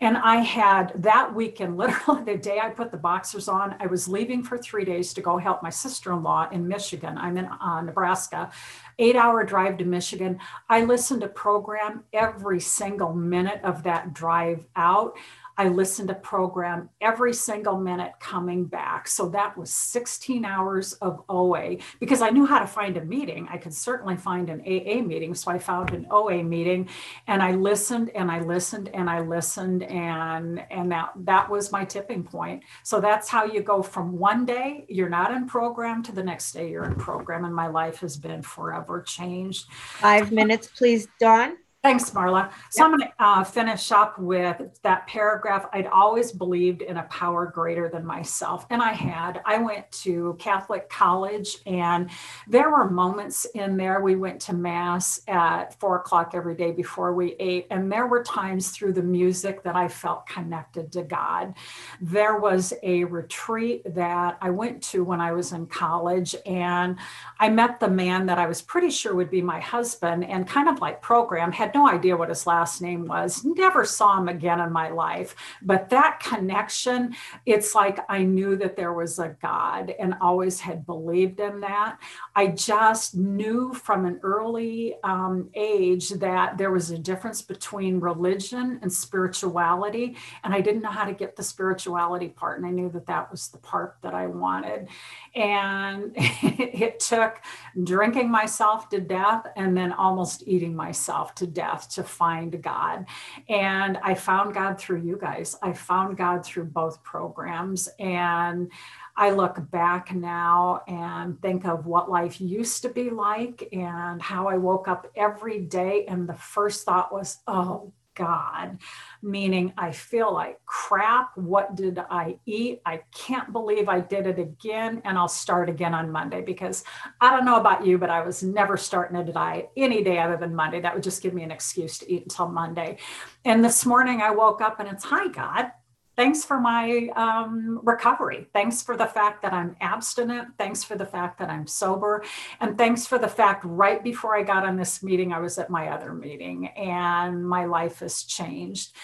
And 0.00 0.16
I 0.16 0.36
had 0.36 0.92
that 0.96 1.34
weekend, 1.34 1.76
literally 1.76 2.24
the 2.24 2.36
day 2.36 2.58
I 2.60 2.70
put 2.70 2.90
the 2.90 2.96
boxers 2.96 3.48
on, 3.48 3.76
I 3.80 3.86
was 3.86 4.08
leaving 4.08 4.42
for 4.42 4.58
three 4.58 4.84
days 4.84 5.14
to 5.14 5.20
go 5.20 5.38
help 5.38 5.62
my 5.62 5.70
sister 5.70 6.12
in 6.12 6.22
law 6.22 6.48
in 6.50 6.66
Michigan. 6.66 7.16
I'm 7.18 7.36
in 7.36 7.46
uh, 7.46 7.80
Nebraska, 7.82 8.50
eight 8.98 9.16
hour 9.16 9.44
drive 9.44 9.78
to 9.78 9.84
Michigan. 9.84 10.38
I 10.68 10.84
listened 10.84 11.20
to 11.22 11.28
program 11.28 12.04
every 12.12 12.60
single 12.60 13.14
minute 13.14 13.60
of 13.62 13.82
that 13.84 14.14
drive 14.14 14.64
out. 14.76 15.16
I 15.56 15.68
listened 15.68 16.08
to 16.08 16.14
program 16.14 16.88
every 17.00 17.32
single 17.32 17.78
minute 17.78 18.12
coming 18.18 18.64
back. 18.64 19.06
So 19.06 19.28
that 19.28 19.56
was 19.56 19.72
16 19.72 20.44
hours 20.44 20.94
of 20.94 21.22
OA 21.28 21.76
because 22.00 22.22
I 22.22 22.30
knew 22.30 22.44
how 22.44 22.58
to 22.58 22.66
find 22.66 22.96
a 22.96 23.04
meeting. 23.04 23.46
I 23.48 23.58
could 23.58 23.74
certainly 23.74 24.16
find 24.16 24.50
an 24.50 24.60
AA 24.62 25.00
meeting. 25.00 25.34
So 25.34 25.52
I 25.52 25.58
found 25.58 25.92
an 25.92 26.06
OA 26.10 26.42
meeting 26.42 26.88
and 27.28 27.40
I 27.40 27.52
listened 27.52 28.10
and 28.10 28.30
I 28.30 28.40
listened 28.40 28.90
and 28.94 29.08
I 29.08 29.20
listened 29.20 29.83
and 29.84 30.64
and 30.70 30.90
that 30.92 31.10
that 31.16 31.48
was 31.50 31.72
my 31.72 31.84
tipping 31.84 32.22
point. 32.22 32.62
So 32.82 33.00
that's 33.00 33.28
how 33.28 33.44
you 33.44 33.62
go 33.62 33.82
from 33.82 34.18
one 34.18 34.44
day 34.44 34.86
you're 34.88 35.08
not 35.08 35.32
in 35.32 35.46
program 35.46 36.02
to 36.04 36.12
the 36.12 36.22
next 36.22 36.52
day 36.52 36.70
you're 36.70 36.84
in 36.84 36.96
program 36.96 37.44
and 37.44 37.54
my 37.54 37.66
life 37.66 37.98
has 38.00 38.16
been 38.16 38.42
forever 38.42 39.02
changed. 39.02 39.70
5 39.72 40.32
minutes 40.32 40.68
please 40.68 41.08
Dawn. 41.18 41.56
Thanks, 41.84 42.08
Marla. 42.12 42.50
So 42.70 42.82
yep. 42.82 42.86
I'm 42.86 42.98
going 42.98 43.10
to 43.10 43.22
uh, 43.22 43.44
finish 43.44 43.92
up 43.92 44.18
with 44.18 44.56
that 44.80 45.06
paragraph. 45.06 45.66
I'd 45.74 45.86
always 45.86 46.32
believed 46.32 46.80
in 46.80 46.96
a 46.96 47.02
power 47.04 47.44
greater 47.44 47.90
than 47.90 48.06
myself, 48.06 48.66
and 48.70 48.80
I 48.80 48.94
had. 48.94 49.42
I 49.44 49.58
went 49.58 49.92
to 49.92 50.34
Catholic 50.38 50.88
college, 50.88 51.58
and 51.66 52.08
there 52.48 52.70
were 52.70 52.88
moments 52.88 53.44
in 53.54 53.76
there. 53.76 54.00
We 54.00 54.16
went 54.16 54.40
to 54.42 54.54
Mass 54.54 55.20
at 55.28 55.78
four 55.78 55.96
o'clock 55.96 56.30
every 56.32 56.54
day 56.54 56.72
before 56.72 57.12
we 57.12 57.36
ate, 57.38 57.66
and 57.70 57.92
there 57.92 58.06
were 58.06 58.22
times 58.22 58.70
through 58.70 58.94
the 58.94 59.02
music 59.02 59.62
that 59.64 59.76
I 59.76 59.88
felt 59.88 60.26
connected 60.26 60.90
to 60.92 61.02
God. 61.02 61.52
There 62.00 62.38
was 62.38 62.72
a 62.82 63.04
retreat 63.04 63.82
that 63.94 64.38
I 64.40 64.48
went 64.48 64.82
to 64.84 65.04
when 65.04 65.20
I 65.20 65.32
was 65.32 65.52
in 65.52 65.66
college, 65.66 66.34
and 66.46 66.96
I 67.38 67.50
met 67.50 67.78
the 67.78 67.90
man 67.90 68.24
that 68.24 68.38
I 68.38 68.46
was 68.46 68.62
pretty 68.62 68.88
sure 68.88 69.14
would 69.14 69.30
be 69.30 69.42
my 69.42 69.60
husband, 69.60 70.24
and 70.24 70.48
kind 70.48 70.70
of 70.70 70.80
like 70.80 71.02
program 71.02 71.52
had 71.52 71.73
no 71.74 71.88
idea 71.88 72.16
what 72.16 72.28
his 72.28 72.46
last 72.46 72.80
name 72.80 73.06
was, 73.06 73.44
never 73.44 73.84
saw 73.84 74.18
him 74.18 74.28
again 74.28 74.60
in 74.60 74.72
my 74.72 74.88
life. 74.90 75.34
But 75.60 75.90
that 75.90 76.20
connection, 76.20 77.14
it's 77.44 77.74
like 77.74 77.98
I 78.08 78.22
knew 78.22 78.56
that 78.56 78.76
there 78.76 78.92
was 78.92 79.18
a 79.18 79.36
God 79.42 79.92
and 79.98 80.14
always 80.20 80.60
had 80.60 80.86
believed 80.86 81.40
in 81.40 81.60
that. 81.60 81.98
I 82.36 82.48
just 82.48 83.16
knew 83.16 83.74
from 83.74 84.06
an 84.06 84.20
early 84.22 84.94
um, 85.02 85.50
age 85.54 86.10
that 86.10 86.56
there 86.56 86.70
was 86.70 86.90
a 86.90 86.98
difference 86.98 87.42
between 87.42 88.00
religion 88.00 88.78
and 88.82 88.92
spirituality. 88.92 90.16
And 90.44 90.54
I 90.54 90.60
didn't 90.60 90.82
know 90.82 90.90
how 90.90 91.04
to 91.04 91.12
get 91.12 91.36
the 91.36 91.42
spirituality 91.42 92.28
part. 92.28 92.58
And 92.58 92.66
I 92.66 92.70
knew 92.70 92.88
that 92.90 93.06
that 93.06 93.30
was 93.30 93.48
the 93.48 93.58
part 93.58 93.96
that 94.02 94.14
I 94.14 94.26
wanted. 94.26 94.88
And 95.34 96.12
it 96.16 97.00
took 97.00 97.40
drinking 97.82 98.30
myself 98.30 98.88
to 98.90 99.00
death 99.00 99.46
and 99.56 99.76
then 99.76 99.92
almost 99.92 100.44
eating 100.46 100.74
myself 100.76 101.34
to 101.36 101.46
death 101.64 101.88
to 101.90 102.02
find 102.02 102.62
God. 102.62 103.06
And 103.48 103.98
I 104.02 104.14
found 104.14 104.54
God 104.54 104.78
through 104.78 105.02
you 105.02 105.18
guys. 105.20 105.56
I 105.62 105.72
found 105.72 106.16
God 106.16 106.44
through 106.44 106.64
both 106.64 107.02
programs. 107.02 107.88
And 107.98 108.70
I 109.16 109.30
look 109.30 109.70
back 109.70 110.14
now 110.14 110.82
and 110.88 111.40
think 111.40 111.64
of 111.64 111.86
what 111.86 112.10
life 112.10 112.40
used 112.40 112.82
to 112.82 112.88
be 112.88 113.10
like 113.10 113.68
and 113.72 114.20
how 114.20 114.48
I 114.48 114.56
woke 114.56 114.88
up 114.88 115.06
every 115.16 115.60
day. 115.60 116.04
And 116.06 116.28
the 116.28 116.34
first 116.34 116.84
thought 116.84 117.12
was, 117.12 117.38
oh, 117.46 117.92
God, 118.14 118.78
meaning 119.22 119.72
I 119.76 119.92
feel 119.92 120.32
like 120.32 120.58
crap. 120.66 121.36
What 121.36 121.74
did 121.74 121.98
I 121.98 122.38
eat? 122.46 122.80
I 122.86 123.02
can't 123.14 123.52
believe 123.52 123.88
I 123.88 124.00
did 124.00 124.26
it 124.26 124.38
again. 124.38 125.02
And 125.04 125.18
I'll 125.18 125.28
start 125.28 125.68
again 125.68 125.94
on 125.94 126.10
Monday 126.10 126.42
because 126.42 126.84
I 127.20 127.30
don't 127.30 127.44
know 127.44 127.56
about 127.56 127.86
you, 127.86 127.98
but 127.98 128.10
I 128.10 128.22
was 128.22 128.42
never 128.42 128.76
starting 128.76 129.16
a 129.16 129.24
diet 129.24 129.70
any 129.76 130.02
day 130.02 130.18
other 130.18 130.36
than 130.36 130.54
Monday. 130.54 130.80
That 130.80 130.94
would 130.94 131.02
just 131.02 131.22
give 131.22 131.34
me 131.34 131.42
an 131.42 131.50
excuse 131.50 131.98
to 131.98 132.12
eat 132.12 132.22
until 132.22 132.48
Monday. 132.48 132.98
And 133.44 133.64
this 133.64 133.84
morning 133.84 134.20
I 134.20 134.30
woke 134.30 134.60
up 134.60 134.80
and 134.80 134.88
it's, 134.88 135.04
hi, 135.04 135.28
God 135.28 135.70
thanks 136.16 136.44
for 136.44 136.60
my 136.60 137.08
um, 137.16 137.80
recovery. 137.82 138.48
Thanks 138.52 138.82
for 138.82 138.96
the 138.96 139.06
fact 139.06 139.42
that 139.42 139.52
I'm 139.52 139.76
abstinent. 139.80 140.48
Thanks 140.58 140.84
for 140.84 140.96
the 140.96 141.06
fact 141.06 141.38
that 141.38 141.50
I'm 141.50 141.66
sober. 141.66 142.24
And 142.60 142.76
thanks 142.78 143.06
for 143.06 143.18
the 143.18 143.28
fact 143.28 143.64
right 143.64 144.02
before 144.02 144.36
I 144.36 144.42
got 144.42 144.64
on 144.64 144.76
this 144.76 145.02
meeting, 145.02 145.32
I 145.32 145.40
was 145.40 145.58
at 145.58 145.70
my 145.70 145.88
other 145.88 146.12
meeting 146.12 146.68
and 146.68 147.46
my 147.46 147.64
life 147.64 148.00
has 148.00 148.22
changed 148.22 148.94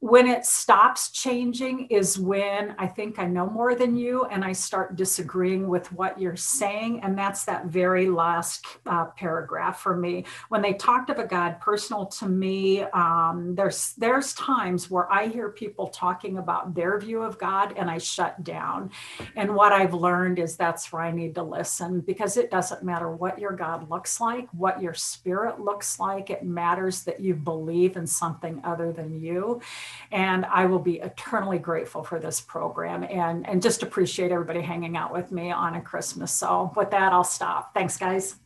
when 0.00 0.26
it 0.26 0.44
stops 0.44 1.10
changing 1.10 1.86
is 1.86 2.18
when 2.18 2.74
I 2.78 2.86
think 2.86 3.18
I 3.18 3.26
know 3.26 3.48
more 3.48 3.74
than 3.74 3.96
you 3.96 4.24
and 4.26 4.44
I 4.44 4.52
start 4.52 4.94
disagreeing 4.94 5.68
with 5.68 5.90
what 5.90 6.20
you're 6.20 6.36
saying. 6.36 7.00
And 7.02 7.16
that's 7.16 7.46
that 7.46 7.66
very 7.66 8.10
last 8.10 8.66
uh, 8.84 9.06
paragraph 9.16 9.80
for 9.80 9.96
me. 9.96 10.26
When 10.50 10.60
they 10.60 10.74
talked 10.74 11.08
of 11.08 11.18
a 11.18 11.26
God 11.26 11.60
personal 11.60 12.04
to 12.06 12.28
me, 12.28 12.82
um, 12.82 13.54
there's 13.56 13.94
there's 13.96 14.34
times 14.34 14.90
where 14.90 15.10
I 15.10 15.28
hear 15.28 15.48
people 15.48 15.88
talking 15.88 16.36
about 16.36 16.74
their 16.74 17.00
view 17.00 17.22
of 17.22 17.38
God 17.38 17.72
and 17.78 17.90
I 17.90 17.96
shut 17.96 18.44
down. 18.44 18.90
And 19.34 19.54
what 19.54 19.72
I've 19.72 19.94
learned 19.94 20.38
is 20.38 20.56
that's 20.56 20.92
where 20.92 21.02
I 21.02 21.10
need 21.10 21.34
to 21.36 21.42
listen 21.42 22.02
because 22.02 22.36
it 22.36 22.50
doesn't 22.50 22.82
matter 22.82 23.10
what 23.10 23.38
your 23.38 23.52
God 23.52 23.88
looks 23.88 24.20
like, 24.20 24.46
what 24.52 24.82
your 24.82 24.94
spirit 24.94 25.58
looks 25.58 25.98
like. 25.98 26.28
It 26.28 26.44
matters 26.44 27.02
that 27.04 27.18
you 27.18 27.34
believe 27.34 27.96
in 27.96 28.06
something 28.06 28.60
other 28.62 28.92
than 28.92 29.22
you. 29.22 29.62
And 30.10 30.44
I 30.46 30.66
will 30.66 30.78
be 30.78 31.00
eternally 31.00 31.58
grateful 31.58 32.02
for 32.02 32.18
this 32.18 32.40
program 32.40 33.04
and, 33.04 33.46
and 33.48 33.62
just 33.62 33.82
appreciate 33.82 34.30
everybody 34.32 34.60
hanging 34.60 34.96
out 34.96 35.12
with 35.12 35.32
me 35.32 35.50
on 35.50 35.74
a 35.74 35.80
Christmas. 35.80 36.32
So 36.32 36.72
with 36.76 36.90
that, 36.90 37.12
I'll 37.12 37.24
stop. 37.24 37.74
Thanks, 37.74 37.96
guys. 37.96 38.36